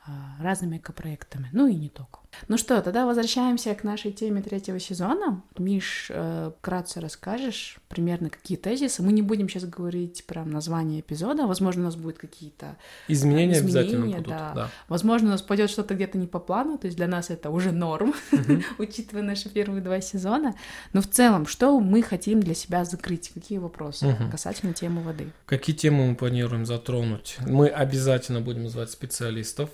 а, 0.05 0.35
разными 0.39 0.77
экопроектами, 0.77 1.49
ну 1.51 1.67
и 1.67 1.75
не 1.75 1.89
только. 1.89 2.19
Ну 2.47 2.57
что, 2.57 2.81
тогда 2.81 3.05
возвращаемся 3.05 3.73
к 3.75 3.83
нашей 3.83 4.11
теме 4.11 4.41
третьего 4.41 4.79
сезона. 4.79 5.41
Миш, 5.57 6.07
э, 6.09 6.51
вкратце 6.59 7.01
расскажешь 7.01 7.77
примерно 7.89 8.29
какие 8.29 8.57
тезисы. 8.57 9.01
Мы 9.01 9.11
не 9.11 9.21
будем 9.21 9.49
сейчас 9.49 9.65
говорить 9.65 10.23
прям 10.25 10.51
название 10.51 11.01
эпизода, 11.01 11.47
возможно, 11.47 11.81
у 11.81 11.85
нас 11.85 11.95
будут 11.95 12.17
какие-то 12.17 12.77
Изменения, 13.07 13.53
Изменения, 13.53 13.79
обязательно 13.79 14.05
будут. 14.05 14.27
да. 14.27 14.51
Да. 14.55 14.69
Возможно, 14.87 15.29
у 15.29 15.31
нас 15.31 15.41
пойдет 15.41 15.69
что-то 15.69 15.95
где-то 15.95 16.17
не 16.17 16.27
по 16.27 16.39
плану, 16.39 16.77
то 16.77 16.85
есть 16.85 16.97
для 16.97 17.07
нас 17.07 17.29
это 17.29 17.49
уже 17.49 17.71
норм, 17.71 18.13
учитывая 18.77 19.23
наши 19.23 19.49
первые 19.49 19.81
два 19.81 19.99
сезона. 20.01 20.55
Но 20.93 21.01
в 21.01 21.07
целом, 21.07 21.47
что 21.47 21.79
мы 21.79 22.01
хотим 22.01 22.39
для 22.39 22.53
себя 22.53 22.85
закрыть? 22.85 23.31
Какие 23.33 23.57
вопросы 23.57 24.15
касательно 24.31 24.73
темы 24.73 25.01
воды? 25.01 25.31
Какие 25.45 25.75
темы 25.75 26.09
мы 26.09 26.15
планируем 26.15 26.65
затронуть? 26.65 27.37
Мы 27.45 27.67
обязательно 27.67 28.41
будем 28.41 28.67
звать 28.69 28.91
специалистов, 28.91 29.69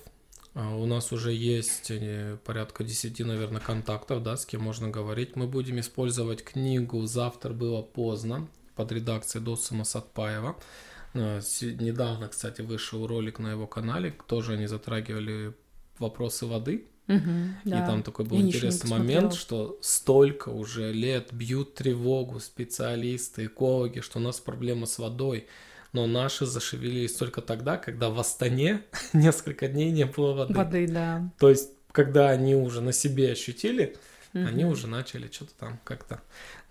У 0.56 0.86
нас 0.86 1.12
уже 1.12 1.34
есть 1.34 1.90
э, 1.90 2.38
порядка 2.46 2.84
10, 2.84 3.20
наверное, 3.22 3.60
контактов, 3.60 4.22
да, 4.22 4.38
с 4.38 4.46
кем 4.46 4.62
можно 4.62 4.88
говорить. 4.90 5.36
Мы 5.36 5.48
будем 5.48 5.80
использовать 5.80 6.44
книгу 6.44 7.06
«Завтра 7.08 7.54
было 7.54 7.82
поздно» 7.82 8.48
под 8.76 8.92
редакцией 8.92 9.44
Досыма 9.44 9.84
Сатпаева. 9.84 10.56
С- 11.16 11.62
Недавно, 11.64 12.28
кстати, 12.28 12.62
вышел 12.62 13.08
ролик 13.08 13.40
на 13.40 13.50
его 13.52 13.66
канале, 13.66 14.16
тоже 14.28 14.54
они 14.54 14.68
затрагивали 14.68 15.54
вопросы 15.98 16.46
воды. 16.46 16.86
Мгм, 17.08 17.56
И 17.66 17.70
да. 17.70 17.86
там 17.86 18.02
такой 18.04 18.26
был 18.26 18.38
Я 18.38 18.44
интересный 18.44 18.90
момент, 18.90 19.34
что 19.34 19.78
столько 19.82 20.50
уже 20.50 20.94
лет 20.94 21.30
бьют 21.34 21.74
тревогу 21.74 22.40
специалисты, 22.40 23.48
экологи, 23.48 24.00
что 24.02 24.20
у 24.20 24.22
нас 24.22 24.40
проблема 24.40 24.86
с 24.86 25.00
водой. 25.00 25.48
Но 25.94 26.08
наши 26.08 26.46
зашевелились 26.46 27.14
только 27.14 27.42
тогда, 27.42 27.78
когда 27.78 28.10
в 28.10 28.20
Астане 28.20 28.82
несколько 29.14 29.68
дней 29.68 29.92
не 29.92 30.06
было 30.06 30.34
воды. 30.34 30.54
Воды, 30.54 30.88
да. 30.88 31.32
То 31.40 31.50
есть, 31.50 31.70
когда 31.92 32.30
они 32.30 32.56
уже 32.56 32.82
на 32.82 32.92
себе 32.92 33.32
ощутили, 33.32 33.96
они 34.34 34.64
Мгм. 34.64 34.74
уже 34.74 34.88
начали 34.88 35.30
что-то 35.32 35.52
там 35.60 35.80
как-то. 35.84 36.20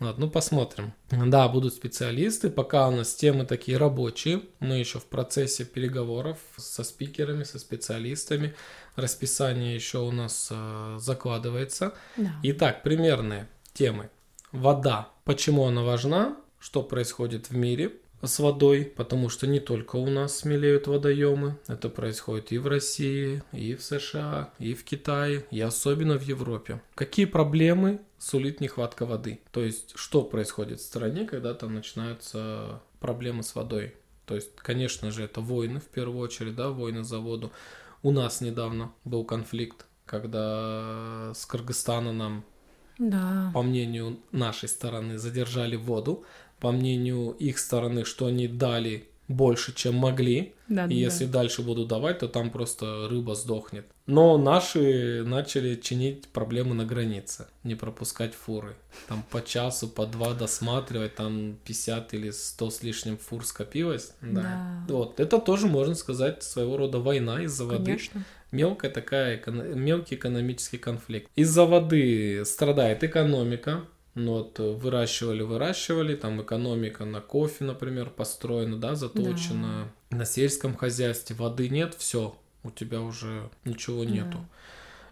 Ладно, 0.01 0.27
ну 0.27 0.31
посмотрим. 0.33 0.93
Да, 1.11 1.47
будут 1.47 1.73
специалисты. 1.73 2.51
Пока 2.51 2.89
у 2.89 2.91
нас 2.91 3.15
темы 3.15 3.47
такие 3.47 3.77
рабочие. 3.79 4.43
Мы 4.59 4.79
еще 4.81 4.99
в 4.99 5.05
процессе 5.05 5.65
переговоров 5.65 6.39
со 6.57 6.83
спикерами, 6.83 7.45
со 7.45 7.61
специалистами. 7.61 8.57
Расписание 8.97 9.77
еще 9.77 9.99
у 9.99 10.11
нас 10.11 10.49
э, 10.51 10.97
закладывается. 10.99 11.95
Да. 12.17 12.33
Итак, 12.43 12.83
примерные 12.83 13.47
темы. 13.75 14.11
Вода. 14.51 15.11
Почему 15.25 15.65
она 15.65 15.83
важна? 15.83 16.37
Что 16.59 16.83
происходит 16.83 17.51
в 17.51 17.55
мире 17.57 17.93
с 18.23 18.39
водой? 18.39 18.85
Потому 18.97 19.29
что 19.29 19.47
не 19.47 19.61
только 19.61 19.97
у 19.97 20.09
нас 20.09 20.39
смелеют 20.39 20.87
водоемы. 20.87 21.59
Это 21.69 21.89
происходит 21.89 22.53
и 22.53 22.59
в 22.59 22.67
России, 22.67 23.43
и 23.53 23.75
в 23.75 23.83
США, 23.83 24.51
и 24.59 24.75
в 24.75 24.85
Китае, 24.85 25.45
и 25.51 25.61
особенно 25.61 26.19
в 26.19 26.23
Европе. 26.23 26.81
Какие 26.95 27.27
проблемы 27.27 28.01
сулит 28.19 28.61
нехватка 28.61 29.07
воды? 29.07 29.41
То 29.51 29.63
есть, 29.63 29.93
что 29.97 30.23
происходит 30.23 30.81
в 30.81 30.85
стране, 30.85 31.27
когда 31.27 31.55
там 31.55 31.75
начинаются 31.75 32.81
проблемы 33.01 33.43
с 33.43 33.55
водой? 33.55 33.95
То 34.27 34.37
есть, 34.37 34.55
конечно 34.57 35.11
же, 35.11 35.25
это 35.25 35.41
войны 35.41 35.81
в 35.81 35.89
первую 35.89 36.21
очередь, 36.21 36.55
да, 36.55 36.71
войны 36.71 37.03
за 37.05 37.19
воду. 37.19 37.51
У 38.03 38.11
нас 38.13 38.41
недавно 38.41 38.93
был 39.05 39.25
конфликт, 39.25 39.87
когда 40.07 41.33
с 41.35 41.45
Кыргызстана 41.47 42.13
нам 42.13 42.45
Да. 42.99 43.51
по 43.53 43.63
мнению 43.63 44.19
нашей 44.31 44.69
стороны, 44.69 45.19
задержали 45.19 45.77
воду, 45.77 46.25
по 46.63 46.71
мнению 46.71 47.33
их 47.33 47.59
стороны, 47.59 48.05
что 48.05 48.27
они 48.27 48.47
дали 48.47 49.09
больше, 49.27 49.75
чем 49.75 49.97
могли, 49.97 50.55
Да, 50.69 50.85
и 50.85 50.89
да, 50.89 50.95
если 50.95 51.25
да. 51.27 51.41
дальше 51.41 51.63
будут 51.63 51.89
давать, 51.89 52.21
то 52.21 52.29
там 52.29 52.51
просто 52.51 53.09
рыба 53.11 53.35
сдохнет. 53.35 53.85
Но 54.07 54.39
наши 54.39 55.25
начали 55.25 55.75
чинить 55.75 56.29
проблемы 56.29 56.75
на 56.75 56.85
границе, 56.85 57.47
не 57.65 57.75
пропускать 57.75 58.35
фуры. 58.35 58.75
Там 59.09 59.25
по 59.31 59.43
часу, 59.43 59.89
по 59.89 60.07
два 60.07 60.35
досматривать, 60.35 61.17
там 61.17 61.57
50 61.65 62.15
или 62.15 62.31
100 62.31 62.71
с 62.71 62.83
лишним 62.85 63.19
фур 63.19 63.45
скопилось. 63.45 64.13
Да. 64.21 64.43
Да. 64.43 64.95
Вот, 64.95 65.19
это 65.19 65.39
тоже, 65.39 65.67
можно 65.67 65.97
сказать, 65.97 66.45
своего 66.45 66.77
рода 66.77 67.01
война 67.01 67.43
из-за 67.43 67.65
воды. 67.65 67.85
Конечно. 67.85 68.25
Мелкая 68.53 68.91
такая, 68.91 69.43
мелкий 69.47 70.15
экономический 70.15 70.79
конфликт. 70.79 71.29
Из-за 71.35 71.65
воды 71.65 72.45
страдает 72.45 73.03
экономика. 73.03 73.85
Ну 74.15 74.33
вот 74.33 74.61
э, 74.61 74.73
выращивали, 74.73 75.43
выращивали, 75.43 76.15
там 76.15 76.43
экономика 76.43 77.05
на 77.05 77.21
кофе, 77.21 77.65
например, 77.65 78.11
построена, 78.11 78.77
да, 78.79 78.95
заточена. 78.95 79.89
На 80.11 80.25
сельском 80.27 80.77
хозяйстве 80.77 81.35
воды 81.37 81.69
нет, 81.71 81.95
все, 81.95 82.37
у 82.63 82.71
тебя 82.71 83.01
уже 83.01 83.49
ничего 83.65 84.05
нету. 84.05 84.39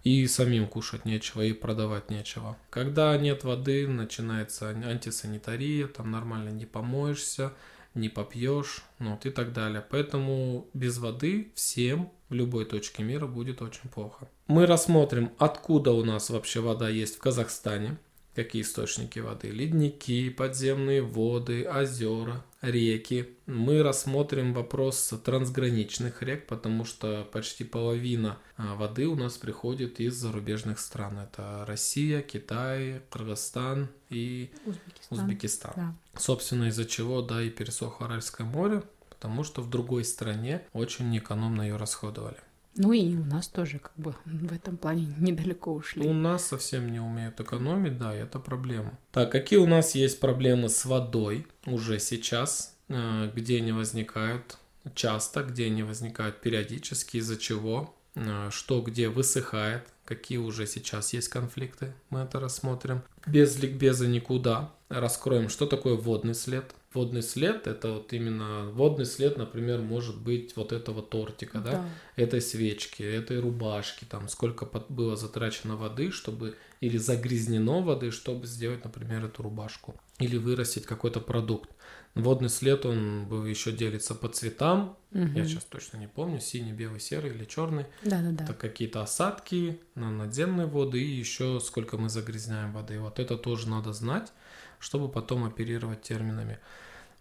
И 0.05 0.27
самим 0.27 0.66
кушать 0.66 1.05
нечего, 1.05 1.42
и 1.42 1.53
продавать 1.53 2.11
нечего. 2.11 2.57
Когда 2.70 3.16
нет 3.18 3.44
воды, 3.44 3.87
начинается 3.87 4.70
ан- 4.70 4.85
антисанитария, 4.85 5.87
там 5.88 6.11
нормально 6.11 6.51
не 6.51 6.64
помоешься, 6.64 7.53
не 7.94 8.09
попьешь, 8.09 8.83
ну 8.98 9.12
вот 9.12 9.27
и 9.27 9.31
так 9.31 9.53
далее. 9.53 9.85
Поэтому 9.90 10.68
без 10.74 10.98
воды 10.98 11.53
всем 11.55 12.11
в 12.29 12.35
любой 12.35 12.64
точке 12.64 13.03
мира 13.03 13.27
будет 13.27 13.62
очень 13.62 13.88
плохо. 13.88 14.29
Мы 14.46 14.66
рассмотрим, 14.66 15.33
откуда 15.38 15.92
у 15.92 16.05
нас 16.05 16.31
вообще 16.31 16.61
вода 16.61 16.88
есть 16.88 17.16
в 17.16 17.18
Казахстане, 17.18 17.98
какие 18.44 18.62
источники 18.62 19.18
воды, 19.18 19.50
ледники, 19.50 20.31
подземные 20.31 21.03
воды, 21.03 21.68
озера, 21.68 22.42
реки. 22.62 23.37
Мы 23.46 23.83
рассмотрим 23.83 24.55
вопрос 24.55 25.12
трансграничных 25.24 26.22
рек, 26.22 26.46
потому 26.46 26.85
что 26.85 27.29
почти 27.33 27.64
половина 27.64 28.38
а, 28.57 28.76
воды 28.76 29.07
у 29.07 29.14
нас 29.14 29.37
приходит 29.37 30.00
из 30.00 30.14
зарубежных 30.14 30.79
стран. 30.79 31.18
Это 31.18 31.64
Россия, 31.66 32.22
Китай, 32.22 33.03
Кыргызстан 33.11 33.88
и 34.09 34.50
Узбекистан. 34.64 35.18
Узбекистан. 35.18 35.72
Да. 35.76 35.94
Собственно, 36.16 36.64
из-за 36.68 36.87
чего, 36.87 37.20
да, 37.20 37.42
и 37.42 37.50
пересохло 37.50 38.07
Аральское 38.07 38.46
море, 38.46 38.83
потому 39.11 39.44
что 39.44 39.61
в 39.61 39.68
другой 39.68 40.05
стране 40.05 40.62
очень 40.72 41.11
неэкономно 41.11 41.62
ее 41.62 41.76
расходовали. 41.76 42.38
Ну 42.76 42.92
и 42.92 43.16
у 43.16 43.24
нас 43.24 43.48
тоже 43.48 43.78
как 43.78 43.92
бы 43.96 44.14
в 44.24 44.52
этом 44.52 44.76
плане 44.76 45.12
недалеко 45.18 45.72
ушли. 45.72 46.06
У 46.06 46.12
нас 46.12 46.46
совсем 46.46 46.90
не 46.90 47.00
умеют 47.00 47.40
экономить, 47.40 47.98
да, 47.98 48.14
это 48.14 48.38
проблема. 48.38 48.98
Так, 49.12 49.33
какие 49.33 49.59
у 49.59 49.66
нас 49.66 49.94
есть 49.94 50.20
проблемы 50.20 50.68
с 50.68 50.85
водой 50.85 51.46
уже 51.66 51.98
сейчас, 51.98 52.76
э, 52.88 53.30
где 53.35 53.59
они 53.59 53.72
возникают 53.72 54.59
часто, 54.94 55.42
где 55.42 55.66
они 55.66 55.83
возникают 55.83 56.40
периодически, 56.40 57.18
из-за 57.18 57.37
чего, 57.37 57.94
э, 58.14 58.48
что 58.50 58.80
где 58.80 59.09
высыхает, 59.09 59.87
какие 60.04 60.38
уже 60.38 60.66
сейчас 60.66 61.12
есть 61.12 61.28
конфликты, 61.28 61.92
мы 62.09 62.20
это 62.20 62.40
рассмотрим. 62.40 63.02
Без 63.26 63.59
ликбеза 63.59 64.06
никуда. 64.09 64.72
Раскроем, 64.88 65.48
что 65.48 65.66
такое 65.66 65.94
водный 65.94 66.35
след. 66.35 66.74
Водный 66.92 67.22
след 67.22 67.68
это 67.68 67.92
вот 67.92 68.12
именно 68.12 68.68
водный 68.72 69.07
след, 69.07 69.37
например, 69.37 69.81
может 69.81 70.20
быть 70.20 70.57
вот 70.57 70.72
этого 70.72 71.03
тортика, 71.03 71.61
да, 71.61 71.85
этой 72.16 72.40
свечки, 72.40 73.05
этой 73.05 73.38
рубашки, 73.38 74.05
там 74.05 74.29
сколько 74.29 74.66
было 74.88 75.16
затрачено 75.16 75.76
воды, 75.76 76.11
чтобы 76.11 76.57
или 76.81 76.96
загрязнено 76.96 77.83
воды, 77.83 78.11
чтобы 78.11 78.46
сделать, 78.48 78.83
например, 78.83 79.24
эту 79.24 79.42
рубашку, 79.44 79.94
или 80.18 80.37
вырастить 80.37 80.85
какой-то 80.85 81.20
продукт. 81.20 81.70
Водный 82.16 82.48
след, 82.48 82.85
он 82.85 83.26
был 83.29 83.44
еще 83.44 83.70
делится 83.70 84.16
по 84.16 84.29
цветам, 84.29 84.96
Мгм. 85.12 85.37
я 85.37 85.44
сейчас 85.44 85.64
точно 85.64 85.98
не 85.98 86.09
помню, 86.09 86.40
синий, 86.40 86.72
белый, 86.72 86.98
серый 86.98 87.31
или 87.31 87.44
черный. 87.44 87.87
Да-да-да. 88.03 88.44
Это 88.44 88.55
какие-то 88.55 89.03
осадки 89.03 89.79
на 89.94 90.11
надземной 90.11 90.66
воды 90.66 91.00
и 91.00 91.18
еще 91.18 91.61
сколько 91.61 91.98
мы 91.98 92.09
загрязняем 92.09 92.72
воды. 92.72 92.98
Вот 92.98 93.20
это 93.20 93.37
тоже 93.37 93.68
надо 93.68 93.92
знать, 93.92 94.33
чтобы 94.81 95.09
потом 95.09 95.45
оперировать 95.45 96.03
терминами. 96.03 96.59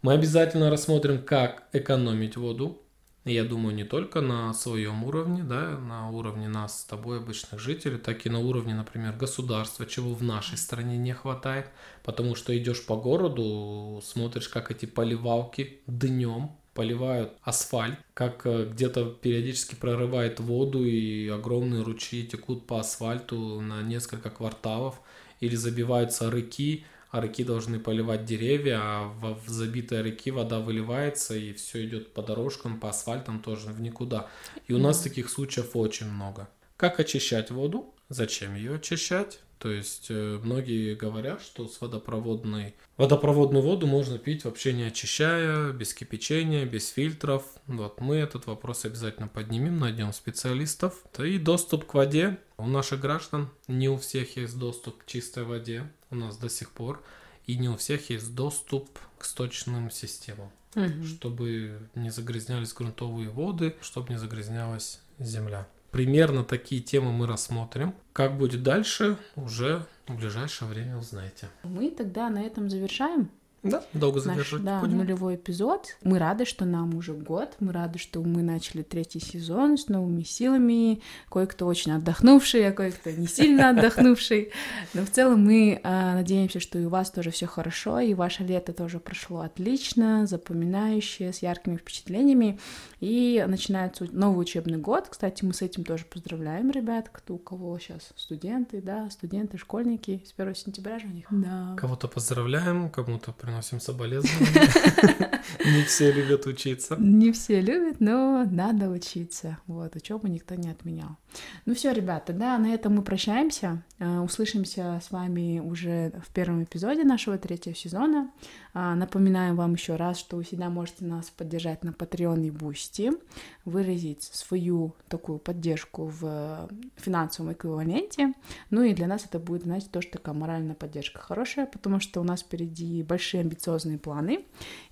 Мы 0.01 0.13
обязательно 0.13 0.69
рассмотрим, 0.69 1.21
как 1.21 1.67
экономить 1.73 2.37
воду. 2.37 2.81
Я 3.25 3.43
думаю, 3.43 3.75
не 3.75 3.83
только 3.83 4.21
на 4.21 4.53
своем 4.53 5.03
уровне, 5.03 5.43
да, 5.43 5.77
на 5.77 6.09
уровне 6.09 6.47
нас 6.47 6.81
с 6.81 6.85
тобой, 6.85 7.19
обычных 7.19 7.59
жителей, 7.59 7.97
так 7.97 8.25
и 8.25 8.29
на 8.29 8.39
уровне, 8.39 8.73
например, 8.73 9.13
государства, 9.17 9.85
чего 9.85 10.13
в 10.13 10.23
нашей 10.23 10.57
стране 10.57 10.97
не 10.97 11.13
хватает. 11.13 11.67
Потому 12.03 12.33
что 12.33 12.57
идешь 12.57 12.85
по 12.85 12.95
городу, 12.95 14.01
смотришь, 14.03 14.47
как 14.47 14.71
эти 14.71 14.85
поливалки 14.85 15.81
днем 15.85 16.51
поливают 16.73 17.33
асфальт, 17.41 17.99
как 18.13 18.45
э, 18.45 18.69
где-то 18.71 19.03
периодически 19.05 19.75
прорывает 19.75 20.39
воду 20.39 20.85
и 20.85 21.27
огромные 21.27 21.83
ручьи 21.83 22.25
текут 22.25 22.67
по 22.67 22.79
асфальту 22.79 23.59
на 23.59 23.81
несколько 23.81 24.29
кварталов, 24.29 25.01
или 25.41 25.55
забиваются 25.55 26.31
рыки, 26.31 26.85
а 27.11 27.21
рыки 27.21 27.43
должны 27.43 27.79
поливать 27.79 28.25
деревья, 28.25 28.79
а 28.81 29.03
в, 29.07 29.39
в 29.45 29.49
забитой 29.49 30.03
реки 30.03 30.31
вода 30.31 30.59
выливается, 30.59 31.35
и 31.35 31.53
все 31.53 31.85
идет 31.85 32.13
по 32.13 32.21
дорожкам, 32.21 32.79
по 32.79 32.89
асфальтам 32.89 33.41
тоже 33.41 33.69
в 33.69 33.81
никуда. 33.81 34.29
И 34.67 34.73
у 34.73 34.77
нас 34.77 35.01
таких 35.01 35.29
случаев 35.29 35.75
очень 35.75 36.09
много. 36.09 36.49
Как 36.77 36.99
очищать 36.99 37.51
воду? 37.51 37.93
Зачем 38.09 38.55
ее 38.55 38.75
очищать? 38.75 39.39
То 39.59 39.69
есть 39.69 40.07
э, 40.09 40.39
многие 40.41 40.95
говорят, 40.95 41.41
что 41.41 41.67
с 41.67 41.81
водопроводной 41.81 42.75
водопроводную 42.95 43.61
воду 43.61 43.87
можно 43.87 44.17
пить 44.17 44.45
вообще 44.45 44.71
не 44.73 44.83
очищая, 44.83 45.71
без 45.73 45.93
кипячения, 45.93 46.65
без 46.65 46.87
фильтров. 46.89 47.43
Вот 47.67 47.99
мы 47.99 48.15
этот 48.15 48.47
вопрос 48.47 48.85
обязательно 48.85 49.27
поднимем, 49.27 49.77
найдем 49.77 50.13
специалистов. 50.13 51.03
И 51.17 51.37
доступ 51.37 51.85
к 51.85 51.93
воде 51.93 52.37
у 52.57 52.67
наших 52.67 53.01
граждан 53.01 53.49
не 53.67 53.89
у 53.89 53.97
всех 53.97 54.37
есть 54.37 54.57
доступ 54.57 55.03
к 55.03 55.05
чистой 55.05 55.43
воде. 55.43 55.91
У 56.09 56.15
нас 56.15 56.37
до 56.37 56.49
сих 56.49 56.71
пор 56.71 57.03
и 57.45 57.57
не 57.57 57.67
у 57.67 57.75
всех 57.75 58.09
есть 58.09 58.33
доступ 58.35 58.87
к 59.17 59.25
сточным 59.25 59.91
системам, 59.91 60.51
Мгм. 60.75 61.03
чтобы 61.03 61.81
не 61.95 62.11
загрязнялись 62.11 62.73
грунтовые 62.73 63.29
воды, 63.29 63.75
чтобы 63.81 64.13
не 64.13 64.19
загрязнялась 64.19 64.99
земля. 65.19 65.67
Примерно 65.91 66.43
такие 66.43 66.81
темы 66.81 67.11
мы 67.11 67.27
рассмотрим. 67.27 67.93
Как 68.13 68.37
будет 68.37 68.63
дальше, 68.63 69.17
уже 69.35 69.85
в 70.07 70.15
ближайшее 70.17 70.69
время 70.69 70.97
узнаете. 70.97 71.47
Мы 71.63 71.91
тогда 71.91 72.29
на 72.29 72.41
этом 72.41 72.69
завершаем 72.69 73.29
Да, 73.63 73.83
долго 73.93 74.17
Наш, 74.17 74.25
задерживать 74.25 74.63
да, 74.65 74.79
будем. 74.79 74.97
нулевой 74.97 75.35
эпизод. 75.35 75.97
Мы 76.03 76.17
рады, 76.17 76.45
что 76.45 76.65
нам 76.65 76.95
уже 76.95 77.13
год. 77.13 77.55
Мы 77.59 77.73
рады, 77.73 77.99
что 77.99 78.21
мы 78.21 78.41
начали 78.41 78.83
третий 78.83 79.19
сезон 79.19 79.77
с 79.77 79.87
новыми 79.87 80.23
силами. 80.23 81.01
Кое-кто 81.29 81.65
очень 81.67 81.91
отдохнувший, 81.91 82.67
а 82.67 82.71
кое-кто 82.71 83.11
не 83.11 83.27
сильно 83.27 83.69
отдохнувший. 83.71 84.51
Но 84.93 85.05
в 85.05 85.09
целом 85.09 85.43
мы 85.43 85.81
а, 85.83 86.15
надеемся, 86.15 86.59
что 86.59 86.79
и 86.79 86.85
у 86.85 86.89
вас 86.89 87.11
тоже 87.11 87.31
все 87.31 87.47
хорошо, 87.47 87.99
и 87.99 88.13
ваше 88.13 88.43
лето 88.43 88.71
тоже 88.71 88.99
прошло 88.99 89.41
отлично, 89.41 90.25
запоминающее, 90.25 91.33
с 91.33 91.39
яркими 91.39 91.75
впечатлениями. 91.75 92.59
И 92.99 93.43
начинается 93.47 94.07
новый 94.11 94.41
учебный 94.41 94.77
год. 94.77 95.07
Кстати, 95.09 95.43
мы 95.43 95.53
с 95.53 95.61
этим 95.61 95.83
тоже 95.83 96.05
поздравляем 96.05 96.71
ребят, 96.71 97.09
кто 97.11 97.35
у 97.35 97.37
кого 97.37 97.77
сейчас 97.79 98.09
студенты, 98.15 98.81
да, 98.81 99.09
студенты, 99.09 99.57
школьники. 99.57 100.23
С 100.25 100.33
1 100.37 100.55
сентября 100.55 100.99
же 100.99 101.07
у 101.07 101.11
них. 101.11 101.27
Да. 101.29 101.75
Кого-то 101.77 102.07
поздравляем, 102.07 102.89
кому-то 102.89 103.31
приносим 103.49 103.79
соболезнования. 103.79 105.39
Не 105.65 105.83
все 105.83 106.11
любят 106.11 106.45
учиться. 106.45 106.95
Не 106.97 107.31
все 107.31 107.59
любят, 107.59 107.99
но 107.99 108.45
надо 108.49 108.89
учиться. 108.89 109.57
Вот, 109.67 109.95
учебу 109.95 110.27
никто 110.27 110.55
не 110.55 110.69
отменял. 110.69 111.17
Ну 111.65 111.75
все, 111.75 111.91
ребята, 111.91 112.33
да, 112.33 112.57
на 112.57 112.73
этом 112.73 112.95
мы 112.95 113.01
прощаемся. 113.01 113.83
Э, 113.99 114.19
Услышимся 114.19 115.01
с 115.03 115.11
вами 115.11 115.59
уже 115.59 116.11
в 116.25 116.31
первом 116.33 116.63
эпизоде 116.63 117.03
нашего 117.03 117.37
третьего 117.37 117.75
сезона. 117.75 118.31
А, 118.73 118.95
Напоминаем 118.95 119.55
вам 119.55 119.73
еще 119.73 119.95
раз, 119.95 120.19
что 120.19 120.37
вы 120.37 120.43
всегда 120.43 120.69
можете 120.69 121.05
нас 121.05 121.29
поддержать 121.29 121.83
на 121.83 121.89
Patreon 121.89 122.47
и 122.47 122.51
Boosty, 122.51 123.19
выразить 123.65 124.23
свою 124.23 124.95
такую 125.07 125.39
поддержку 125.39 126.05
в 126.05 126.69
финансовом 126.95 127.53
эквиваленте. 127.53 128.33
Ну 128.69 128.83
и 128.83 128.93
для 128.93 129.07
нас 129.07 129.25
это 129.25 129.39
будет, 129.39 129.63
знаете, 129.63 129.87
тоже 129.91 130.07
такая 130.09 130.35
моральная 130.35 130.75
поддержка 130.75 131.19
хорошая, 131.19 131.65
потому 131.65 131.99
что 131.99 132.21
у 132.21 132.23
нас 132.23 132.41
впереди 132.41 133.03
большие 133.03 133.38
амбициозные 133.41 133.97
планы, 133.97 134.45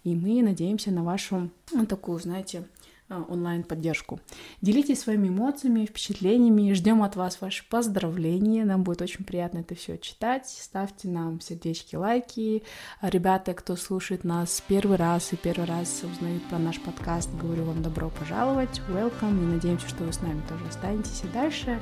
и 0.03 0.15
мы 0.15 0.41
надеемся 0.41 0.91
на 0.91 1.03
вашу 1.03 1.49
ну, 1.71 1.85
такую, 1.85 2.19
знаете, 2.19 2.63
а, 3.09 3.23
онлайн-поддержку. 3.29 4.19
Делитесь 4.61 4.99
своими 4.99 5.29
эмоциями, 5.29 5.85
впечатлениями, 5.85 6.73
ждем 6.73 7.03
от 7.03 7.15
вас 7.15 7.39
ваши 7.39 7.63
поздравления, 7.69 8.65
нам 8.65 8.83
будет 8.83 9.01
очень 9.01 9.23
приятно 9.23 9.59
это 9.59 9.75
все 9.75 9.97
читать, 9.97 10.45
ставьте 10.49 11.07
нам 11.07 11.39
сердечки, 11.39 11.95
лайки. 11.95 12.63
Ребята, 13.01 13.53
кто 13.53 13.77
слушает 13.77 14.25
нас 14.25 14.61
первый 14.67 14.97
раз 14.97 15.31
и 15.31 15.37
первый 15.37 15.67
раз 15.67 16.03
узнают 16.03 16.43
про 16.49 16.59
наш 16.59 16.81
подкаст, 16.81 17.29
говорю 17.33 17.63
вам 17.63 17.81
добро 17.81 18.09
пожаловать, 18.09 18.81
welcome, 18.89 19.41
и 19.41 19.53
надеемся, 19.53 19.87
что 19.87 20.03
вы 20.03 20.11
с 20.11 20.21
нами 20.21 20.41
тоже 20.49 20.65
останетесь 20.67 21.23
и 21.23 21.27
дальше. 21.33 21.79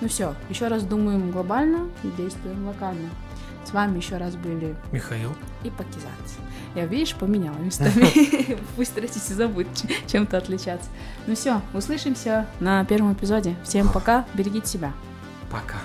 Ну 0.00 0.08
все, 0.08 0.34
еще 0.48 0.68
раз 0.68 0.84
думаем 0.84 1.30
глобально 1.32 1.90
и 2.02 2.08
действуем 2.16 2.66
локально. 2.66 3.10
С 3.64 3.72
вами 3.72 3.98
еще 3.98 4.16
раз 4.16 4.34
были 4.36 4.74
Михаил. 4.90 5.34
и 5.62 5.70
Пакизат. 5.70 6.10
Я, 6.74 6.86
видишь, 6.86 7.14
поменяла 7.14 7.56
местами. 7.56 8.58
Пусть 8.76 8.94
третий 8.94 9.20
сезон 9.20 9.52
будет 9.52 9.68
чем-то 10.06 10.38
отличаться. 10.38 10.88
Ну 11.26 11.34
все, 11.34 11.60
услышимся 11.74 12.46
на 12.60 12.84
первом 12.84 13.12
эпизоде. 13.12 13.54
Всем 13.62 13.88
пока, 13.90 14.26
берегите 14.34 14.66
себя. 14.66 14.92
Пока. 15.50 15.78